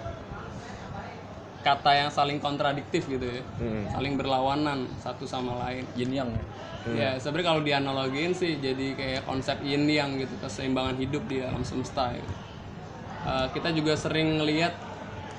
kata 1.61 1.91
yang 1.93 2.09
saling 2.09 2.39
kontradiktif 2.39 3.05
gitu 3.05 3.23
ya 3.23 3.43
Hmm. 3.55 3.83
saling 3.89 4.15
berlawanan 4.15 4.87
satu 4.97 5.23
sama 5.23 5.59
lain 5.61 5.83
Yin 5.93 6.11
yang 6.13 6.29
ya. 6.31 6.41
ya 6.89 7.09
sebenarnya 7.15 7.47
kalau 7.47 7.61
dianalogiin 7.61 8.31
sih 8.33 8.57
jadi 8.57 8.87
kayak 8.93 9.21
konsep 9.23 9.59
yin 9.61 9.85
yang 9.85 10.15
gitu 10.15 10.33
keseimbangan 10.39 10.95
hidup 10.97 11.23
di 11.25 11.39
alam 11.39 11.61
semesta 11.61 12.11
gitu. 12.11 12.33
Uh, 13.23 13.47
kita 13.51 13.69
juga 13.69 13.93
sering 13.93 14.35
ngelihat 14.35 14.73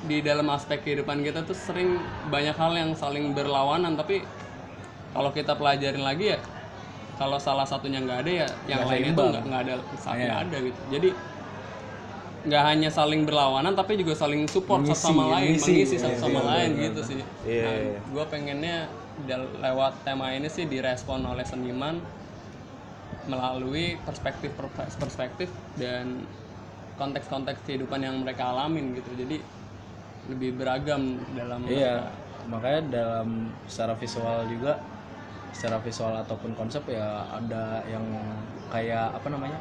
di 0.03 0.21
dalam 0.21 0.49
aspek 0.49 0.81
kehidupan 0.83 1.21
kita 1.21 1.43
tuh 1.43 1.53
sering 1.53 1.99
banyak 2.29 2.55
hal 2.55 2.73
yang 2.73 2.93
saling 2.95 3.33
berlawanan 3.33 3.93
tapi 3.93 4.25
kalau 5.11 5.29
kita 5.29 5.53
pelajarin 5.53 6.01
lagi 6.01 6.33
ya 6.33 6.39
kalau 7.15 7.39
salah 7.39 7.67
satunya 7.67 8.03
nggak 8.03 8.19
ada 8.27 8.33
ya 8.45 8.49
yang 8.67 8.83
lain 8.87 9.15
itu 9.15 9.23
nggak 9.23 9.45
nggak 9.47 9.61
ada 9.67 9.73
nggak 9.83 10.41
ada 10.49 10.57
gitu. 10.63 10.81
Jadi 10.91 11.11
nggak 12.45 12.65
hanya 12.69 12.91
saling 12.93 13.25
berlawanan 13.25 13.73
tapi 13.73 13.97
juga 13.97 14.13
saling 14.13 14.45
support 14.45 14.85
satu 14.85 15.17
sama 15.17 15.33
lain 15.41 15.57
mengisi. 15.57 15.73
mengisi 15.73 15.97
satu 15.97 16.19
sama 16.21 16.41
lain 16.45 16.71
gitu 16.77 17.01
sih. 17.01 17.21
Iya, 17.49 17.65
nah, 17.65 17.75
iya. 17.81 17.99
gue 18.05 18.25
pengennya 18.29 18.77
lewat 19.65 20.05
tema 20.05 20.35
ini 20.37 20.53
sih 20.53 20.69
direspon 20.69 21.25
oleh 21.25 21.47
seniman 21.49 21.97
melalui 23.25 23.97
perspektif 24.05 24.53
perspektif 25.01 25.49
dan 25.81 26.29
konteks-konteks 27.01 27.65
kehidupan 27.65 28.05
yang 28.05 28.21
mereka 28.21 28.53
alamin 28.53 28.93
gitu. 28.93 29.09
Jadi 29.17 29.41
lebih 30.29 30.61
beragam 30.61 31.17
dalam 31.33 31.65
Iya, 31.65 32.13
makanya 32.49 32.81
dalam 32.93 33.49
secara 33.65 33.97
visual 33.97 34.45
juga 34.53 34.77
secara 35.55 35.79
visual 35.79 36.13
ataupun 36.19 36.53
konsep 36.53 36.83
ya 36.91 37.07
ada 37.31 37.81
yang 37.87 38.03
kayak 38.69 39.15
apa 39.15 39.31
namanya? 39.31 39.57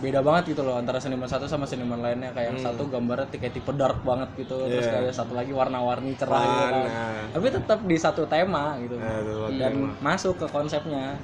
Beda 0.00 0.24
banget 0.24 0.56
gitu 0.56 0.64
loh 0.64 0.80
antara 0.80 0.96
seniman 0.96 1.28
satu 1.28 1.44
sama 1.44 1.68
seniman 1.68 2.00
lainnya 2.00 2.32
kayak 2.32 2.56
yang 2.56 2.60
satu 2.62 2.88
gambarnya 2.88 3.28
t- 3.28 3.36
kayak 3.36 3.52
tipe 3.52 3.68
dark 3.76 4.00
banget 4.00 4.32
gitu, 4.40 4.56
terus 4.64 4.88
kayak 4.88 5.12
satu 5.12 5.36
lagi 5.36 5.52
warna-warni 5.52 6.16
cerah 6.16 6.40
gitu 6.40 6.62
kan. 6.64 6.72
Nah, 6.88 7.24
Tapi 7.36 7.46
tetap 7.52 7.78
di 7.84 7.96
satu 8.00 8.24
tema 8.24 8.80
gitu. 8.80 8.96
nah, 8.96 9.20
Dan 9.52 9.92
tema. 9.92 9.92
masuk 10.00 10.40
ke 10.40 10.46
konsepnya. 10.48 11.20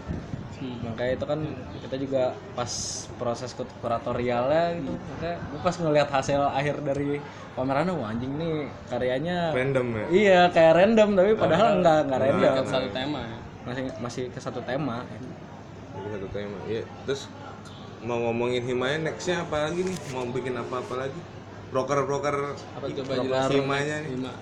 Hmm. 0.57 0.93
Makanya 0.93 1.13
itu 1.21 1.25
kan 1.25 1.41
kita 1.85 1.97
juga 2.01 2.23
pas 2.53 2.73
proses 3.17 3.53
kuratorialnya 3.81 4.77
gitu, 4.81 4.93
makanya 4.93 5.37
gue 5.41 5.61
pas 5.61 5.77
ngelihat 5.77 6.09
hasil 6.09 6.41
akhir 6.49 6.77
dari 6.85 7.21
pamerannya, 7.53 7.93
wah 7.97 8.13
anjing 8.13 8.33
nih 8.37 8.65
karyanya 8.89 9.53
random 9.57 9.87
ya. 9.93 10.05
Iya 10.13 10.41
kayak 10.53 10.73
random 10.77 11.09
tapi 11.17 11.31
padahal 11.37 11.81
enggak 11.81 11.99
enggak 12.09 12.21
random. 12.29 12.65
Satu 12.69 12.89
tema 12.93 13.21
ya 13.25 13.46
Masih 13.67 13.85
masih 13.99 14.25
ke 14.31 14.39
satu 14.39 14.63
tema. 14.63 15.03
Jadi 15.93 16.09
satu 16.15 16.29
tema. 16.31 16.59
Iya. 16.71 16.87
Terus 17.05 17.27
mau 18.07 18.19
ngomongin 18.23 18.63
himanya 18.63 19.11
nextnya 19.11 19.43
apa 19.43 19.67
lagi 19.67 19.83
nih 19.83 19.97
mau 20.15 20.23
bikin 20.31 20.55
apa 20.55 20.79
apa 20.79 20.95
lagi 20.95 21.21
broker 21.75 22.07
broker 22.07 22.55
apa 22.55 22.87
coba 22.93 23.13
jelasin 23.19 23.65
himanya 23.65 23.97
nih 24.07 24.11
Hima. 24.15 24.33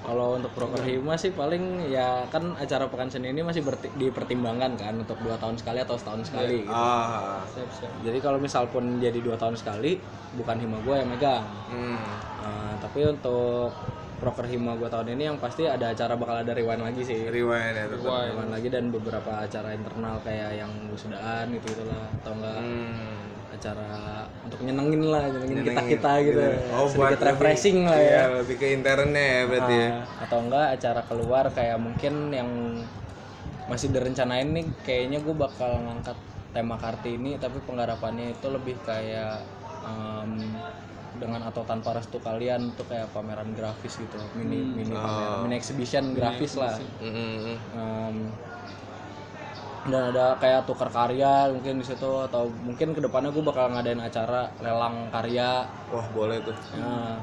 Kalau 0.00 0.40
untuk 0.40 0.48
proker 0.56 0.80
hima 0.80 1.12
sih 1.20 1.28
paling 1.28 1.92
ya 1.92 2.24
kan 2.32 2.56
acara 2.56 2.88
pekan 2.88 3.12
seni 3.12 3.36
ini 3.36 3.44
masih 3.44 3.60
dipertimbangkan 4.00 4.72
kan 4.80 4.96
untuk 4.96 5.20
dua 5.20 5.36
tahun 5.36 5.60
sekali 5.60 5.76
atau 5.84 5.92
setahun 6.00 6.32
sekali. 6.32 6.64
gitu. 6.64 6.72
ah 6.72 7.44
siap 7.44 7.68
siap 7.68 7.92
Jadi 8.00 8.18
kalau 8.24 8.40
misal 8.40 8.64
pun 8.72 8.96
jadi 8.96 9.20
dua 9.20 9.36
tahun 9.36 9.60
sekali, 9.60 10.00
bukan 10.40 10.56
hima 10.56 10.80
gue 10.80 10.94
yang 11.04 11.04
megang. 11.04 11.44
hmm. 11.68 12.00
Nah, 12.40 12.72
tapi 12.80 13.12
untuk 13.12 13.76
proker 14.20 14.44
hima 14.44 14.76
gue 14.76 14.86
tahun 14.86 15.16
ini 15.16 15.22
yang 15.26 15.36
pasti 15.36 15.64
ada 15.64 15.90
acara 15.90 16.12
bakal 16.14 16.36
ada 16.36 16.52
rewind 16.52 16.78
lagi 16.78 17.00
sih. 17.00 17.26
rewind 17.26 17.72
ya 17.72 17.88
tetap 17.88 18.04
Rewind 18.04 18.52
lagi 18.52 18.68
dan 18.68 18.84
beberapa 18.88 19.32
acara 19.40 19.72
internal 19.72 20.20
kayak 20.20 20.50
yang 20.54 20.68
wisudaan 20.86 21.48
gitu 21.50 21.72
gitulah 21.72 22.06
atau 22.14 22.32
enggak 22.36 22.58
hmm. 22.60 23.50
acara 23.50 23.88
untuk 24.40 24.60
nyenengin 24.60 25.02
lah, 25.04 25.24
nyenengin 25.26 25.56
kita 25.58 25.72
Nyenengin, 25.72 25.90
kita 25.90 26.12
gitu. 26.22 26.40
Oh, 26.70 26.86
buat 26.86 27.10
Sedikit 27.10 27.26
refreshing 27.26 27.78
lebih- 27.80 27.88
lah 27.88 27.98
ya. 27.98 28.06
iya, 28.06 28.22
lebih 28.36 28.56
ke 28.56 28.66
internnya 28.70 29.24
ya 29.26 29.42
berarti 29.44 29.74
ya 29.74 29.88
Ah, 29.90 30.02
atau 30.22 30.38
enggak 30.38 30.66
acara 30.70 31.00
keluar 31.02 31.44
kayak 31.50 31.78
mungkin 31.78 32.14
yang 32.30 32.50
masih 33.66 33.88
direncanain 33.88 34.48
nih 34.50 34.66
kayaknya 34.82 35.18
gue 35.18 35.32
bakal 35.32 35.78
ngangkat 35.78 36.18
tema 36.50 36.74
kartini 36.76 37.38
tapi 37.38 37.62
penggarapannya 37.62 38.34
itu 38.34 38.46
lebih 38.50 38.74
kayak 38.82 39.38
em, 39.80 40.58
dengan 41.20 41.44
atau 41.44 41.62
tanpa 41.68 41.92
restu 41.92 42.16
kalian 42.18 42.72
tuh 42.74 42.88
kayak 42.88 43.12
pameran 43.12 43.52
grafis 43.52 44.00
gitu 44.00 44.16
mini 44.34 44.64
mini 44.72 44.96
pameran 44.96 45.44
mini 45.44 45.54
exhibition 45.60 46.16
grafis 46.16 46.56
lah. 46.56 46.74
Hmm, 46.98 47.12
hmm, 47.12 47.36
hmm. 47.44 47.58
Em, 47.76 48.16
dan 49.80 50.12
ada 50.12 50.36
kayak 50.36 50.68
tukar 50.68 50.92
karya 50.92 51.48
mungkin 51.48 51.80
di 51.80 51.86
situ 51.88 52.10
atau 52.28 52.52
mungkin 52.64 52.92
ke 52.92 53.00
depannya 53.00 53.32
gue 53.32 53.40
bakal 53.40 53.72
ngadain 53.72 53.96
acara 53.96 54.52
lelang 54.60 55.08
karya. 55.08 55.64
Wah 55.88 56.06
boleh 56.12 56.36
tuh. 56.44 56.52
Ya, 56.76 57.16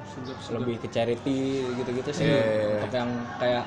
lebih 0.58 0.82
ke 0.82 0.90
charity 0.90 1.62
gitu-gitu 1.78 2.10
sih. 2.10 2.26
Iya, 2.26 2.82
untuk 2.82 2.92
yang 2.98 3.10
kayak 3.38 3.66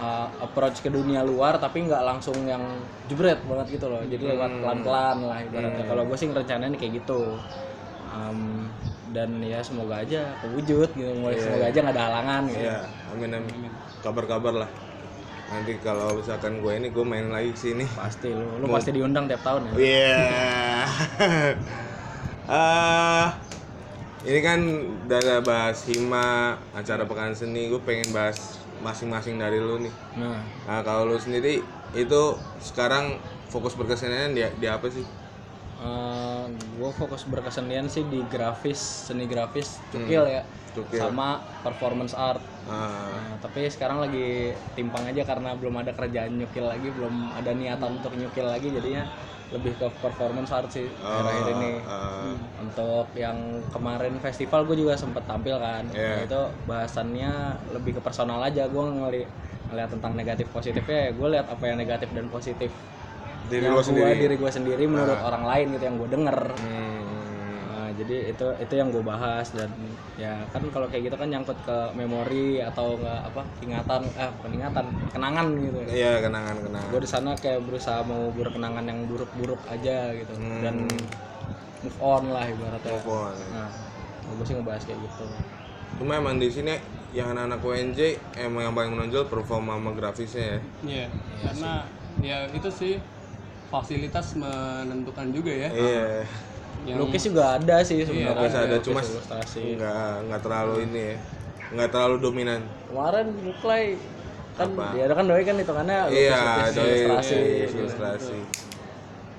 uh, 0.00 0.28
approach 0.40 0.80
ke 0.80 0.88
dunia 0.88 1.20
luar 1.20 1.60
tapi 1.60 1.84
nggak 1.84 2.02
langsung 2.08 2.40
yang 2.48 2.64
jebret 3.04 3.36
banget 3.44 3.76
gitu 3.76 3.86
loh. 3.92 4.00
Jadi 4.00 4.24
lewat 4.32 4.48
Hmm. 4.48 4.60
pelan-pelan 4.64 5.16
lah 5.20 5.38
ibaratnya. 5.44 5.84
Kalau 5.84 6.02
gue 6.08 6.16
sih 6.16 6.26
ngerencanain 6.32 6.72
kayak 6.80 6.92
gitu. 7.04 7.20
Um, 8.16 8.64
dan 9.14 9.38
ya 9.38 9.62
semoga 9.62 10.02
aja 10.02 10.34
kewujud 10.42 10.90
gitu 10.92 11.10
mulai 11.14 11.38
semoga 11.38 11.66
aja 11.70 11.78
nggak 11.78 11.94
ada 11.94 12.04
halangan 12.10 12.42
gitu 12.50 12.62
Iya, 12.64 12.78
amin 13.14 13.30
amin. 13.38 13.70
Kabar-kabar 14.02 14.54
lah. 14.66 14.70
Nanti 15.46 15.78
kalau 15.78 16.18
misalkan 16.18 16.58
gue 16.58 16.72
ini 16.74 16.90
gue 16.90 17.04
main 17.06 17.30
lagi 17.30 17.54
ke 17.54 17.60
sini. 17.70 17.84
pasti 17.94 18.34
lu 18.34 18.58
lu 18.58 18.66
pasti 18.66 18.90
diundang 18.90 19.30
tiap 19.30 19.46
tahun 19.46 19.70
ya 19.70 19.72
Iya. 19.78 20.18
Ah, 22.46 23.26
ini 24.28 24.38
kan 24.42 24.58
udah 25.06 25.42
bahas 25.42 25.86
hima 25.86 26.58
acara 26.74 27.06
pekan 27.06 27.34
seni. 27.34 27.70
Gue 27.70 27.78
pengen 27.82 28.10
bahas 28.10 28.58
masing-masing 28.82 29.38
dari 29.38 29.58
lu 29.62 29.78
nih. 29.80 29.94
nah 30.18 30.42
Nah 30.66 30.80
kalau 30.82 31.08
lu 31.10 31.18
sendiri 31.18 31.62
itu 31.94 32.22
sekarang 32.58 33.18
fokus 33.46 33.78
berkesenian 33.78 34.34
di, 34.34 34.42
di 34.58 34.66
apa 34.66 34.90
sih? 34.90 35.06
Gue 36.76 36.90
fokus 36.96 37.28
berkesenian 37.28 37.88
sih 37.88 38.04
di 38.08 38.24
grafis 38.28 39.08
seni 39.08 39.28
grafis 39.28 39.80
cukil 39.92 40.24
ya. 40.24 40.42
Cukil. 40.76 41.00
sama 41.00 41.40
performance 41.64 42.12
art. 42.12 42.40
Ah, 42.68 43.08
Nah, 43.08 43.40
tapi 43.40 43.64
sekarang 43.72 44.04
lagi 44.04 44.52
timpang 44.76 45.08
aja 45.08 45.24
karena 45.24 45.56
belum 45.56 45.72
ada 45.80 45.96
kerjaan 45.96 46.36
nyukil 46.36 46.68
lagi, 46.68 46.92
belum 46.92 47.32
ada 47.32 47.56
niatan 47.56 47.96
untuk 47.96 48.12
nyukil 48.12 48.44
lagi, 48.44 48.68
jadinya 48.68 49.08
lebih 49.56 49.72
ke 49.80 49.88
performance 50.04 50.52
art 50.52 50.68
sih 50.68 50.84
akhir-akhir 51.00 51.46
ini. 51.56 51.70
ah, 51.80 52.36
Untuk 52.60 53.08
yang 53.16 53.64
kemarin 53.72 54.20
festival 54.20 54.68
gue 54.68 54.76
juga 54.76 55.00
sempet 55.00 55.24
tampil 55.24 55.56
kan. 55.56 55.88
Nah, 55.88 56.20
itu 56.28 56.40
bahasannya 56.68 57.32
lebih 57.72 57.96
ke 57.96 58.00
personal 58.04 58.44
aja, 58.44 58.68
gue 58.68 58.84
ngeli 58.84 59.22
ngeliat 59.72 59.90
tentang 59.96 60.12
negatif 60.12 60.46
positifnya, 60.52 61.10
gue 61.16 61.28
lihat 61.32 61.48
apa 61.48 61.64
yang 61.64 61.80
negatif 61.80 62.12
dan 62.12 62.28
positif 62.28 62.68
diri 63.46 63.62
yang 63.62 63.74
gua- 63.74 63.84
sendiri. 63.84 64.12
diri 64.16 64.34
gue 64.36 64.50
sendiri 64.50 64.84
menurut 64.84 65.18
orang 65.18 65.44
lain 65.44 65.66
gitu 65.72 65.84
yang 65.84 65.96
gue 65.96 66.08
denger. 66.08 66.38
Hmm. 66.56 67.02
Nah, 67.68 67.88
jadi 67.92 68.16
itu 68.28 68.46
itu 68.56 68.74
yang 68.74 68.88
gue 68.88 69.00
bahas 69.00 69.46
dan 69.50 69.70
ya 70.16 70.32
kan 70.48 70.64
kalau 70.66 70.86
kayak 70.86 71.06
gitu 71.06 71.16
kan 71.16 71.28
nyangkut 71.28 71.58
ke 71.60 71.76
memori 71.92 72.58
atau 72.58 72.96
nggak 72.96 73.20
apa 73.26 73.40
ingatan 73.60 74.00
eh 74.10 74.28
bukan 74.32 74.50
ingatan 74.52 74.84
kenangan 75.08 75.46
gitu 75.56 75.78
Iya 75.86 76.12
kenangan 76.20 76.56
kenangan. 76.58 76.88
gue 76.88 77.00
di 77.00 77.10
sana 77.10 77.30
kayak 77.34 77.60
berusaha 77.62 78.00
mengubur 78.00 78.48
kenangan 78.48 78.82
yang 78.82 79.04
buruk-buruk 79.04 79.60
aja 79.66 80.10
gitu 80.12 80.32
Hmm. 80.34 80.60
dan 80.60 80.74
move 81.78 81.98
on 82.00 82.24
lah 82.28 82.44
ibaratnya 82.44 82.96
Move 82.96 83.08
on. 83.08 83.34
nah 83.52 83.68
gue 84.26 84.44
sih 84.44 84.54
ngebahas 84.54 84.82
kayak 84.82 84.98
gitu 84.98 85.24
Cuma 85.96 86.12
emang 86.14 86.36
di 86.36 86.48
sini 86.48 86.76
yang 87.10 87.30
anak-anak 87.30 87.60
UNJ 87.62 88.00
emang 88.38 88.62
yang 88.62 88.74
paling 88.74 88.92
menonjol 88.92 89.24
performa 89.26 89.76
sama 89.76 89.92
grafisnya 89.92 90.44
ya. 90.44 90.58
Iya, 90.82 91.06
karena 91.40 91.72
ya 92.18 92.36
itu 92.50 92.68
sih 92.68 92.94
fasilitas 93.66 94.26
menentukan 94.34 95.26
juga 95.30 95.52
ya. 95.52 95.70
Iya. 95.70 96.06
Yang 96.86 96.98
lukis 97.02 97.22
juga 97.26 97.44
ada 97.58 97.76
sih 97.82 97.98
sebenarnya 98.06 98.30
Lukis 98.30 98.54
ada 98.54 98.76
cuma 98.78 99.00
ilustrasi 99.02 99.62
nggak 99.74 100.12
nggak 100.30 100.40
terlalu 100.40 100.74
ini 100.86 101.00
ya. 101.02 101.16
Nggak 101.74 101.88
terlalu 101.90 102.16
dominan. 102.22 102.60
kemarin 102.86 103.26
Muklai 103.42 103.84
kan 104.56 104.72
dia 104.72 105.04
kan 105.12 105.24
doi 105.28 105.44
kan 105.44 105.56
hitungannya 105.60 105.98
lukis, 106.08 106.16
Iya, 106.16 106.40
lukis, 106.40 106.72
doi 106.72 106.86
ilustrasi 106.86 107.34
iya, 107.36 107.66
gitu. 107.66 107.76
ilustrasi. 107.82 108.38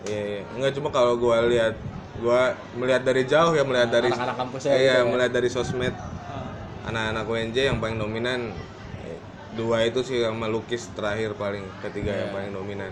Iya, 0.05 0.21
iya. 0.21 0.41
Enggak 0.53 0.71
cuma 0.77 0.89
kalau 0.91 1.13
gua 1.17 1.37
lihat 1.47 1.73
gua 2.19 2.41
melihat 2.75 3.01
dari 3.01 3.23
jauh 3.25 3.53
ya 3.53 3.63
melihat 3.63 3.89
dari 3.89 4.09
anak-anak 4.11 4.35
kampusnya 4.37 4.71
iya, 4.73 4.99
gitu 4.99 5.07
ya. 5.07 5.09
melihat 5.09 5.31
dari 5.33 5.49
sosmed 5.49 5.95
anak-anak 6.83 7.25
UNJ 7.25 7.57
yang 7.67 7.77
paling 7.77 7.97
dominan 7.97 8.39
eh, 9.03 9.19
dua 9.53 9.83
itu 9.83 9.99
sih 10.03 10.23
sama 10.23 10.47
lukis 10.47 10.87
terakhir 10.93 11.33
paling 11.33 11.63
ketiga 11.81 12.11
Iya. 12.11 12.19
yang 12.27 12.31
paling 12.33 12.51
dominan. 12.53 12.91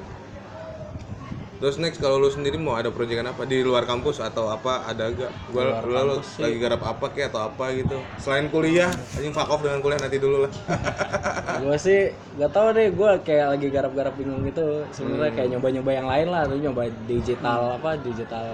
Terus 1.55 1.79
next 1.79 2.03
kalau 2.03 2.19
lu 2.19 2.27
sendiri 2.27 2.59
mau 2.59 2.75
ada 2.75 2.91
proyekan 2.91 3.31
apa 3.31 3.47
di 3.47 3.63
luar 3.63 3.87
kampus 3.87 4.19
atau 4.19 4.51
apa 4.51 4.83
ada 4.85 5.07
gak? 5.07 5.31
Gua 5.55 5.79
lu, 5.81 6.03
lu 6.03 6.15
lagi 6.19 6.57
garap 6.59 6.83
apa 6.83 7.05
kayak 7.15 7.31
atau 7.31 7.47
apa 7.47 7.71
gitu. 7.73 7.95
Selain 8.19 8.51
kuliah, 8.51 8.91
anjing 9.15 9.31
fuck 9.31 9.47
off 9.47 9.63
dengan 9.63 9.79
kuliah 9.79 9.99
nanti 10.03 10.19
dulu 10.19 10.43
lah. 10.43 10.51
gue 11.65 11.77
sih 11.79 12.11
gak 12.35 12.51
tau 12.51 12.69
deh 12.75 12.91
gue 12.91 13.11
kayak 13.23 13.47
lagi 13.55 13.67
garap-garap 13.71 14.13
bingung 14.19 14.43
gitu 14.43 14.83
sebenarnya 14.91 15.31
kayak 15.33 15.49
nyoba-nyoba 15.55 15.91
yang 15.95 16.07
lain 16.11 16.27
lah 16.29 16.43
tuh 16.45 16.59
nyoba 16.59 16.83
digital 17.07 17.79
apa 17.79 17.95
digital 18.03 18.45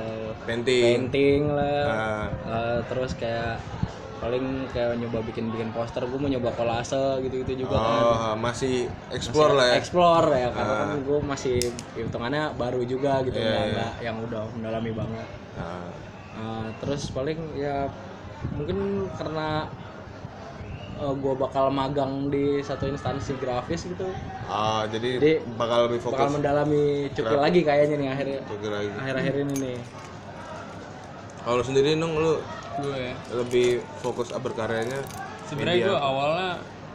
Painting. 0.46 1.10
painting 1.10 1.42
lah 1.50 1.82
Ah. 1.92 2.26
Eh, 2.30 2.80
terus 2.88 3.18
kayak 3.18 3.58
paling 4.22 4.70
kayak 4.70 5.02
nyoba 5.02 5.26
bikin-bikin 5.26 5.74
poster 5.74 6.06
gue 6.06 6.20
mau 6.22 6.30
nyoba 6.30 6.54
kolase 6.54 7.26
gitu-gitu 7.26 7.66
juga 7.66 7.76
kan. 7.82 8.02
Oh, 8.06 8.34
masih 8.38 8.86
explore 9.10 9.58
lah 9.58 9.74
ya. 9.74 9.76
explore 9.82 10.28
ya 10.30 10.50
karena 10.54 10.74
kan 10.78 10.90
gue 11.02 11.20
masih 11.26 11.58
hitungannya 11.98 12.44
baru 12.54 12.86
juga 12.86 13.26
gitu 13.26 13.34
nggak 13.34 13.66
nggak 13.74 13.94
yang 14.06 14.22
udah 14.22 14.46
mendalami 14.54 14.92
banget. 14.94 15.28
Nah, 15.58 15.90
Uh, 16.32 16.72
terus 16.80 17.12
paling 17.12 17.36
ya 17.60 17.92
mungkin 18.56 19.04
karena 19.20 19.68
uh, 20.96 21.12
gue 21.12 21.34
bakal 21.36 21.68
magang 21.68 22.32
di 22.32 22.64
satu 22.64 22.88
instansi 22.88 23.36
grafis 23.36 23.84
gitu. 23.84 24.08
Ah, 24.48 24.88
jadi, 24.88 25.20
Jadi, 25.20 25.34
bakal 25.60 25.92
lebih 25.92 26.00
fokus 26.00 26.18
bakal 26.24 26.40
mendalami 26.40 27.12
cukil 27.12 27.36
lagi 27.36 27.62
kayaknya 27.68 27.96
nih 28.00 28.10
akhir 28.16 28.28
Oke 28.48 28.68
lagi. 28.72 28.90
akhir-akhir 28.96 29.34
ini 29.44 29.54
nih. 29.60 29.78
Kalau 31.42 31.64
sendiri 31.68 32.00
nong 32.00 32.14
lu 32.16 32.34
gue 32.80 32.96
ya. 33.12 33.14
lebih 33.36 33.84
fokus 34.00 34.32
berkaryanya 34.32 35.02
Sebenarnya 35.52 35.92
gue 35.92 36.00
awalnya 36.00 36.52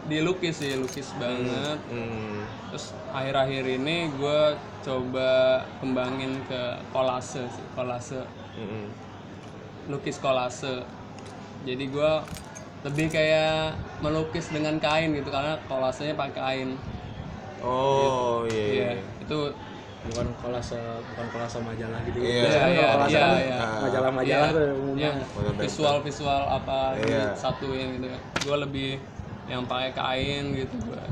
di 0.06 0.18
lukis 0.22 0.62
sih, 0.62 0.78
lukis 0.78 1.12
banget. 1.18 1.76
hmm, 1.92 2.40
Terus 2.72 2.94
akhir-akhir 3.10 3.64
ini 3.68 4.08
gue 4.16 4.40
coba 4.86 5.60
kembangin 5.82 6.40
ke 6.46 6.78
kolase 6.94 7.42
sih, 7.50 7.66
kolase, 7.74 8.22
hmm, 8.56 8.86
lukis 9.92 10.16
kolase. 10.22 10.86
Jadi 11.66 11.84
gue 11.90 12.12
lebih 12.86 13.10
kayak 13.10 13.74
melukis 13.98 14.46
dengan 14.54 14.78
kain 14.78 15.10
gitu 15.10 15.26
karena 15.28 15.58
kolasenya 15.66 16.14
pakai 16.14 16.38
kain. 16.38 16.70
Oh 17.60 18.46
iya. 18.46 18.62
iya. 18.62 18.72
Iya, 18.72 18.90
itu 19.26 19.38
bukan 20.12 20.26
kolase 20.40 20.78
bukan 21.12 21.26
kolase 21.34 21.58
majalah 21.62 22.00
gitu 22.06 22.18
Iya. 22.22 22.42
Biasanya 22.42 22.60
kan 22.60 22.70
Iya, 22.70 22.80
kalau 22.80 22.94
kolase 22.96 23.12
iya, 23.12 23.22
kan 23.26 23.36
iya. 23.36 23.58
majalah-majalah 23.82 24.48
tuh 24.50 24.64
umumnya 24.78 25.06
yang 25.06 25.18
Foto 25.30 25.50
visual-visual 25.58 26.42
apa 26.48 26.78
Iya. 26.98 27.24
disatuin 27.34 27.86
gitu. 27.98 28.06
Gue 28.46 28.56
lebih 28.62 28.90
yang 29.46 29.62
pakai 29.66 29.90
kain 29.94 30.44
gitu 30.54 30.76
gue. 30.82 31.02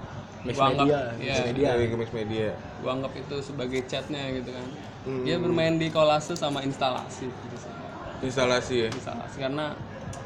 Mix 0.45 0.61
Gua 0.61 0.69
anggap, 0.69 0.85
media, 0.85 1.01
iya, 1.17 1.35
mix 1.41 1.47
media. 1.49 1.69
Ke 1.73 1.97
mix 1.97 2.11
media. 2.13 2.49
gua 2.85 2.91
anggap 3.01 3.13
itu 3.17 3.37
sebagai 3.41 3.81
chatnya 3.89 4.23
gitu 4.37 4.51
kan. 4.53 4.67
Hmm. 5.09 5.25
Dia 5.25 5.37
bermain 5.41 5.81
di 5.81 5.89
kolase 5.89 6.37
sama 6.37 6.61
instalasi 6.61 7.33
gitu 7.33 7.57
sih. 7.57 7.73
Instalasi 8.21 8.75
ya. 8.85 8.89
Instalasi 8.93 9.37
karena 9.41 9.73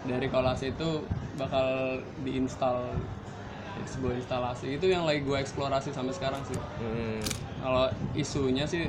dari 0.02 0.26
kolase 0.26 0.74
itu 0.74 1.07
bakal 1.38 1.98
diinstal 2.26 2.90
ya, 2.90 2.98
sebuah 3.87 4.14
instalasi. 4.18 4.76
Itu 4.76 4.87
yang 4.90 5.09
lagi 5.09 5.24
gue 5.24 5.37
eksplorasi 5.38 5.90
sampai 5.94 6.14
sekarang 6.14 6.42
sih. 6.46 6.59
Hmm. 6.81 7.20
Kalau 7.62 7.85
isunya 8.14 8.64
sih 8.68 8.87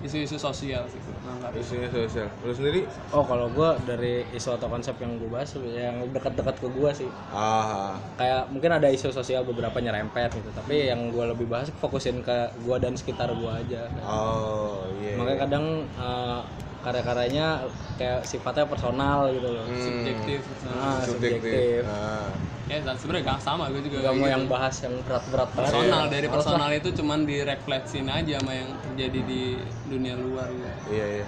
isu-isu 0.00 0.40
sosial 0.40 0.88
sih 0.88 1.00
ngangkat 1.20 1.60
isunya 1.60 1.88
sosial. 1.92 2.28
Lu 2.40 2.52
sendiri? 2.56 2.88
Oh 3.12 3.20
kalau 3.20 3.52
gue 3.52 3.70
dari 3.84 4.24
isu 4.32 4.56
atau 4.56 4.72
konsep 4.72 4.96
yang 4.96 5.20
gue 5.20 5.28
bahas 5.28 5.52
yang 5.60 6.08
dekat-dekat 6.08 6.56
ke 6.56 6.68
gue 6.72 6.90
sih. 7.04 7.10
Ah 7.36 8.00
kayak 8.16 8.48
mungkin 8.48 8.72
ada 8.80 8.88
isu 8.88 9.12
sosial 9.12 9.44
beberapa 9.44 9.76
nyerempet 9.76 10.32
gitu 10.32 10.50
tapi 10.56 10.88
yang 10.88 11.12
gue 11.12 11.24
lebih 11.36 11.44
bahas 11.44 11.68
fokusin 11.84 12.24
ke 12.24 12.48
gue 12.64 12.76
dan 12.80 12.96
sekitar 12.96 13.28
gue 13.28 13.52
aja. 13.52 13.92
Oh 14.00 14.88
iya. 15.04 15.20
Makanya 15.20 15.38
kadang 15.44 15.64
eh, 15.84 16.40
karya-karyanya 16.80 17.68
kayak 18.00 18.24
sifatnya 18.24 18.64
personal 18.64 19.28
gitu 19.28 19.52
loh. 19.52 19.68
Subjektif. 19.68 20.40
Nah, 20.64 21.04
subjektif. 21.04 21.44
subjektif. 21.44 21.84
Ah 21.84 22.32
ya 22.70 22.78
dan 22.86 22.94
sebenarnya 22.94 23.34
gak 23.34 23.42
sama 23.42 23.66
gue 23.74 23.82
juga 23.82 23.98
gak 24.06 24.14
mau 24.14 24.30
gitu. 24.30 24.34
yang 24.38 24.44
bahas 24.46 24.74
yang 24.86 24.94
berat-berat 25.02 25.48
personal 25.50 26.02
dari 26.06 26.28
personal 26.30 26.70
itu 26.70 26.88
cuman 26.94 27.18
direfleksin 27.26 28.06
aja 28.06 28.38
sama 28.38 28.52
yang 28.54 28.70
terjadi 28.86 29.20
di 29.26 29.42
dunia 29.90 30.14
luar 30.14 30.46
gitu. 30.54 30.70
iya 30.94 31.06
iya. 31.18 31.26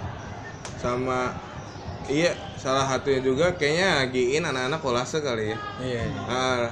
Sama 0.79 1.35
iya 2.07 2.31
salah 2.55 2.87
satunya 2.87 3.19
juga 3.23 3.55
kayaknya 3.55 4.07
lagi 4.07 4.39
in 4.39 4.43
anak-anak 4.43 4.79
kolase 4.79 5.19
kali 5.19 5.51
ya. 5.51 5.57
Iya 5.83 6.01
iya. 6.07 6.21
ah 6.31 6.63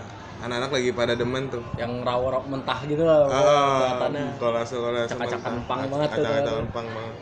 anak-anak 0.47 0.71
lagi 0.71 0.89
pada 0.95 1.13
demen 1.19 1.51
tuh. 1.51 1.63
Yang 1.75 1.91
raw 2.07 2.19
mentah 2.47 2.79
gitu 2.87 3.03
lah 3.03 3.27
ah 3.27 3.31
kelihatannya. 3.31 4.25
kolase 4.39 4.75
kolase 4.79 5.11
Acak-acakan 5.11 5.55
punk 5.67 5.81
banget 5.91 6.09
tuh, 6.15 6.23
acak-acakan 6.23 6.67
punk 6.71 6.87
banget. 6.95 7.15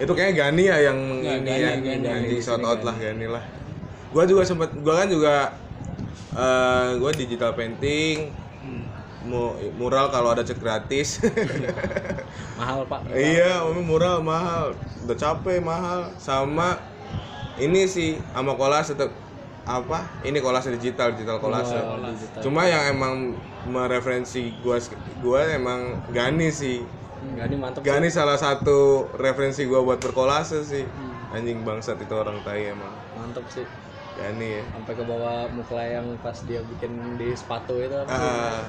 Itu 0.00 0.12
kayaknya 0.18 0.34
Gani 0.34 0.62
ya 0.66 0.76
yang 0.90 0.98
Ya, 1.22 1.32
ini 1.38 1.50
Gani, 1.50 1.62
ya 1.62 1.70
Gani, 1.78 2.06
anjing 2.10 2.42
shout 2.42 2.62
out 2.66 2.82
lah 2.82 2.94
Gani 2.98 3.26
lah. 3.30 3.42
Gua 4.10 4.26
juga 4.26 4.42
sempet 4.42 4.74
gua 4.82 5.06
kan 5.06 5.06
juga 5.06 5.54
eh 6.34 6.88
gua 6.98 7.10
digital 7.12 7.52
painting. 7.54 8.30
Mu- 9.20 9.52
mural 9.76 10.08
kalau 10.08 10.32
ada 10.32 10.40
cat 10.40 10.56
gratis. 10.56 11.20
Mahal 12.60 12.88
pak. 12.88 13.04
Iya 13.12 13.64
umi 13.68 13.84
mural 13.84 14.24
mahal. 14.24 14.72
Udah 15.04 15.16
capek 15.16 15.60
mahal. 15.60 16.08
Sama 16.16 16.80
ini 17.60 17.84
sih 17.84 18.16
sama 18.32 18.56
kolase 18.56 18.96
tetap 18.96 19.12
apa? 19.68 20.08
Ini 20.24 20.40
kolase 20.40 20.72
digital 20.72 21.12
digital 21.12 21.36
kolase. 21.36 21.76
Digital. 21.76 22.40
cuma 22.40 22.64
yang 22.64 22.96
emang 22.96 23.36
mereferensi 23.68 24.56
gua 24.64 24.80
gua 25.20 25.52
emang 25.52 26.00
Gani 26.16 26.48
sih. 26.48 26.80
Gani 27.36 27.60
mantep 27.60 27.84
Gani 27.84 28.08
salah 28.08 28.40
satu 28.40 29.04
referensi 29.20 29.68
gua 29.68 29.84
buat 29.84 30.00
berkolase 30.00 30.64
sih. 30.64 30.84
Anjing 31.30 31.60
bangsat 31.60 32.00
itu 32.00 32.14
orang 32.16 32.40
tai 32.40 32.72
emang. 32.72 32.92
Mantep 33.20 33.44
sih 33.52 33.68
Ya 34.20 34.60
sampai 34.76 34.92
ke 34.92 35.04
bawah 35.08 35.48
muka 35.48 35.80
yang 35.80 36.06
pas 36.20 36.36
dia 36.44 36.60
bikin 36.60 36.92
di 37.16 37.32
sepatu 37.32 37.80
itu. 37.80 37.96
Apa 37.96 38.12
ah. 38.12 38.64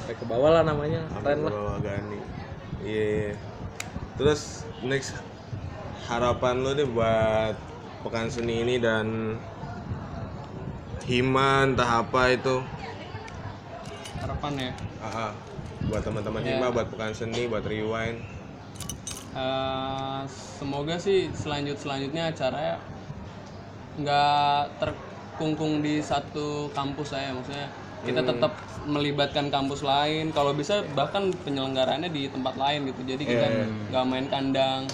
Sampai 0.00 0.16
ke 0.16 0.24
bawah 0.24 0.50
lah 0.56 0.62
namanya. 0.64 1.04
Keren 1.20 1.44
lah. 1.44 1.52
bawa 1.52 1.76
Gani. 1.84 2.18
Iya 2.80 3.04
iya. 3.04 3.32
terus 4.18 4.66
next 4.82 5.14
harapan 6.10 6.58
lu 6.58 6.74
deh 6.74 6.88
buat 6.90 7.54
pekan 8.02 8.26
seni 8.26 8.66
ini 8.66 8.82
dan 8.82 9.38
Himan 11.08 11.72
entah 11.72 12.04
apa 12.04 12.36
itu. 12.36 12.60
Harapan 14.20 14.52
ya? 14.56 14.72
Ah, 15.00 15.06
ah. 15.06 15.32
buat 15.88 16.04
teman-teman 16.04 16.44
Ya. 16.44 16.60
Hima 16.60 16.68
buat 16.68 16.88
pekan 16.92 17.16
seni 17.16 17.48
buat 17.48 17.64
rewind. 17.64 18.20
Eh, 19.38 20.20
semoga 20.58 20.98
sih 20.98 21.30
selanjut 21.30 21.78
selanjutnya 21.78 22.34
acaranya 22.34 22.76
nggak 23.98 24.78
terkungkung 24.78 25.82
di 25.82 26.00
satu 26.00 26.70
kampus 26.72 27.14
saya. 27.14 27.34
Maksudnya 27.34 27.68
kita 28.06 28.22
tetap 28.22 28.54
melibatkan 28.86 29.50
kampus 29.50 29.82
lain 29.82 30.30
kalau 30.30 30.54
bisa 30.54 30.86
bahkan 30.94 31.34
penyelenggaraannya 31.42 32.10
di 32.14 32.30
tempat 32.30 32.54
lain 32.54 32.88
gitu. 32.88 33.00
Jadi 33.04 33.22
kita 33.26 33.46
nggak 33.90 34.04
main 34.06 34.26
kandang. 34.30 34.86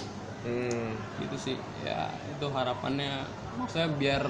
Hmm. 0.45 0.93
gitu 1.25 1.37
sih. 1.41 1.57
Ya 1.81 2.09
itu 2.29 2.45
harapannya. 2.53 3.25
Maksudnya 3.57 3.89
biar 3.97 4.23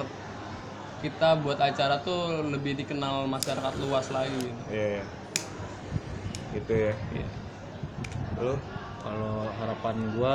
kita 1.03 1.37
buat 1.43 1.59
acara 1.59 2.01
tuh 2.01 2.49
lebih 2.49 2.79
dikenal 2.79 3.27
masyarakat 3.27 3.73
luas 3.83 4.09
lagi 4.09 4.33
gitu. 4.33 4.61
iya 4.71 4.87
iya. 4.97 5.03
gitu 6.55 6.73
ya. 6.73 6.93
Iya. 7.13 7.29
lu? 8.41 8.55
Kalau 9.05 9.45
harapan 9.61 9.95
gua 10.17 10.33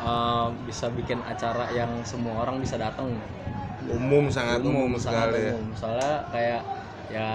eh, 0.00 0.46
bisa 0.64 0.88
bikin 0.88 1.20
acara 1.22 1.68
yang 1.70 1.90
semua 2.02 2.40
orang 2.40 2.56
bisa 2.56 2.74
datang 2.74 3.12
umum 3.82 4.28
sangat 4.28 4.60
umum, 4.60 4.92
sangat 4.94 5.28
sekali 5.28 5.40
ya 5.42 5.52
umum. 5.52 5.68
soalnya 5.72 6.12
kayak 6.28 6.60
ya 7.08 7.30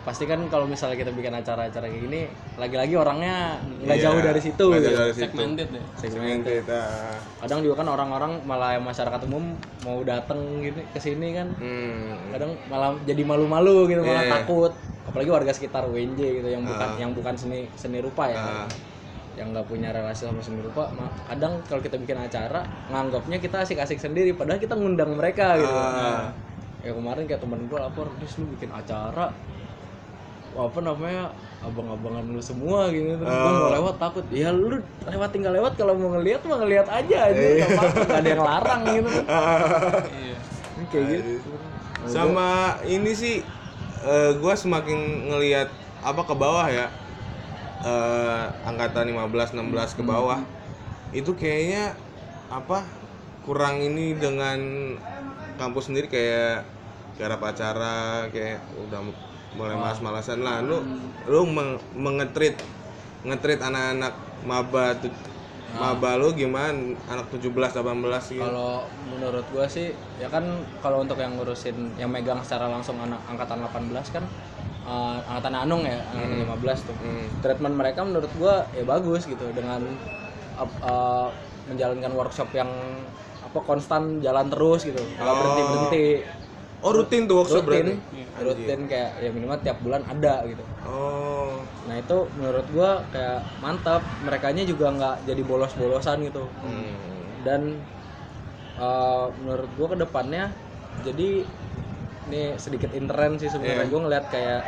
pasti 0.00 0.24
kan 0.24 0.40
kalau 0.48 0.64
misalnya 0.64 0.96
kita 0.96 1.12
bikin 1.12 1.28
acara-acara 1.30 1.84
kayak 1.84 2.00
gini 2.00 2.20
lagi-lagi 2.56 2.96
orangnya 2.96 3.60
nggak 3.84 3.92
Iya, 3.92 4.04
jauh 4.08 4.20
dari 4.22 4.40
situ 4.40 4.56
jauh 4.56 4.72
gitu. 4.72 4.88
dari 4.88 5.12
situ 5.12 5.24
segmented 5.28 5.68
ya 5.68 5.82
segmented 6.00 6.64
ah. 6.66 7.12
kadang 7.44 7.60
juga 7.60 7.74
kan 7.76 7.88
orang-orang 7.90 8.32
malah 8.42 8.80
masyarakat 8.80 9.20
umum 9.28 9.52
mau 9.84 10.00
datang 10.02 10.40
gini 10.58 10.80
ke 10.88 10.98
sini 10.98 11.36
kan 11.36 11.52
hmm. 11.52 12.32
kadang 12.32 12.56
malah 12.66 12.96
jadi 13.04 13.20
malu-malu 13.20 13.84
gitu 13.86 14.00
malah 14.00 14.24
Iya. 14.24 14.32
takut 14.40 14.72
apalagi 15.04 15.28
warga 15.28 15.52
sekitar 15.52 15.84
UNJ 15.84 16.20
gitu 16.40 16.48
yang 16.48 16.64
bukan 16.64 16.88
yang 16.96 17.10
bukan 17.12 17.34
seni 17.36 17.68
seni 17.74 18.00
rupa 18.00 18.32
ya 18.32 18.36
Ah. 18.38 18.66
Yang 19.38 19.54
nggak 19.54 19.70
punya 19.70 19.94
relasi 19.94 20.26
sama 20.26 20.42
seni 20.42 20.58
rupa 20.66 20.90
kadang 21.30 21.62
kalau 21.70 21.78
kita 21.78 21.94
bikin 21.94 22.18
acara 22.18 22.66
nganggapnya 22.90 23.38
kita 23.38 23.62
asik-asik 23.62 24.02
sendiri 24.02 24.34
padahal 24.34 24.58
kita 24.58 24.74
ngundang 24.74 25.14
mereka 25.14 25.54
gitu. 25.54 25.70
Ah. 25.70 26.34
ya 26.82 26.94
kemarin 26.94 27.26
kayak 27.26 27.42
temen 27.42 27.70
gue 27.70 27.78
lapor 27.78 28.10
dis 28.18 28.34
lu 28.38 28.50
bikin 28.54 28.70
acara 28.74 29.30
apa 30.58 30.78
namanya 30.82 31.30
abang-abangan 31.62 32.24
lu 32.34 32.42
semua 32.42 32.90
gitu. 32.90 33.14
Terus 33.14 33.30
gue 33.30 33.52
mau 33.54 33.70
lewat 33.78 33.94
takut. 34.02 34.24
Ya 34.34 34.50
lu 34.50 34.82
lewat 35.06 35.30
tinggal 35.30 35.54
lewat 35.54 35.78
kalau 35.78 35.94
mau 35.94 36.18
ngelihat 36.18 36.42
mah 36.42 36.58
ngelihat 36.66 36.86
aja 36.90 37.16
aja 37.30 37.38
nggak 37.38 37.70
apa-apa 37.78 37.98
nggak 38.02 38.18
ada 38.18 38.30
yang 38.30 38.44
larang 38.44 38.80
gitu. 38.90 39.10
Iya. 40.18 40.38
Ini 40.78 40.84
kayak 40.90 41.06
gitu. 41.14 41.50
sama 42.10 42.78
ini 42.86 43.10
sih 43.14 43.34
eh, 44.02 44.30
gua 44.38 44.54
semakin 44.54 45.30
ngelihat 45.30 45.68
apa 46.02 46.22
ke 46.26 46.34
bawah 46.34 46.66
ya 46.70 46.90
eh, 47.80 48.44
angkatan 48.64 49.06
15 49.08 49.54
16 49.54 49.98
ke 49.98 50.02
bawah 50.02 50.40
itu 51.10 51.32
kayaknya 51.32 51.94
apa 52.48 52.84
kurang 53.42 53.80
ini 53.80 54.12
dengan 54.12 54.58
kampus 55.56 55.88
sendiri 55.88 56.06
kayak 56.06 56.68
garap 57.16 57.40
acara 57.42 58.28
kayak 58.28 58.60
udah 58.78 59.00
mulai 59.56 59.74
malas-malasan 59.74 60.44
lah. 60.44 60.60
Lu 60.60 60.84
lu 61.26 61.48
meng- 61.48 61.80
mengetrit 61.96 62.54
ngetrit 63.24 63.58
anak-anak 63.58 64.14
maba 64.44 64.94
tu- 64.94 65.10
maba 65.74 66.14
lu 66.14 66.30
gimana? 66.32 66.94
Anak 67.08 67.26
17 67.32 67.72
18 67.74 68.30
gitu. 68.30 68.44
Kalau 68.44 68.84
menurut 69.08 69.44
gua 69.50 69.66
sih 69.66 69.90
ya 70.16 70.28
kan 70.28 70.44
kalau 70.78 71.02
untuk 71.02 71.18
yang 71.18 71.34
ngurusin 71.34 71.96
yang 71.96 72.08
megang 72.08 72.38
secara 72.44 72.68
langsung 72.68 73.00
anak 73.00 73.18
angkatan 73.26 73.64
18 73.64 74.12
kan 74.12 74.24
eh, 74.88 75.16
angkatan 75.28 75.54
Anung 75.54 75.82
ya, 75.84 76.00
angkatan 76.08 76.38
15 76.40 76.78
tuh. 76.88 76.96
Hmm. 76.96 77.26
Treatment 77.44 77.74
mereka 77.76 78.00
menurut 78.02 78.32
gua 78.34 78.64
ya 78.72 78.84
bagus 78.84 79.28
gitu 79.28 79.44
dengan 79.52 79.84
ap- 80.56 80.80
eh, 80.80 81.28
menjalankan 81.68 82.12
workshop 82.16 82.48
yang 82.56 82.70
apa 83.38 83.58
konstan 83.62 84.18
jalan 84.18 84.48
terus 84.48 84.82
gitu. 84.82 84.98
Nggak 84.98 85.34
berhenti-berhenti. 85.36 86.06
Oh 86.78 86.94
rutin 86.94 87.26
tuh 87.26 87.42
workshop 87.42 87.66
Rutin, 87.66 87.98
berarti? 87.98 88.22
rutin 88.38 88.80
kayak 88.86 89.10
ya 89.18 89.30
minimal 89.34 89.58
tiap 89.60 89.82
bulan 89.82 90.06
ada 90.06 90.46
gitu. 90.46 90.62
Oh. 90.86 91.58
Nah 91.90 91.98
itu 91.98 92.16
menurut 92.38 92.66
gua 92.70 93.02
kayak 93.10 93.42
mantap. 93.58 94.02
Merekanya 94.22 94.62
juga 94.62 94.86
nggak 94.94 95.16
jadi 95.26 95.42
bolos-bolosan 95.42 96.22
gitu 96.22 96.46
Hmm. 96.62 96.86
dan 97.42 97.82
uh, 98.78 99.26
menurut 99.42 99.70
gua 99.74 99.86
ke 99.90 99.96
depannya 99.98 100.44
jadi 101.02 101.46
ini 102.28 102.54
sedikit 102.60 102.92
intern 102.92 103.40
sih 103.40 103.48
sebenarnya. 103.48 103.88
Gua 103.88 104.00
ngeliat 104.06 104.24
kayak 104.28 104.62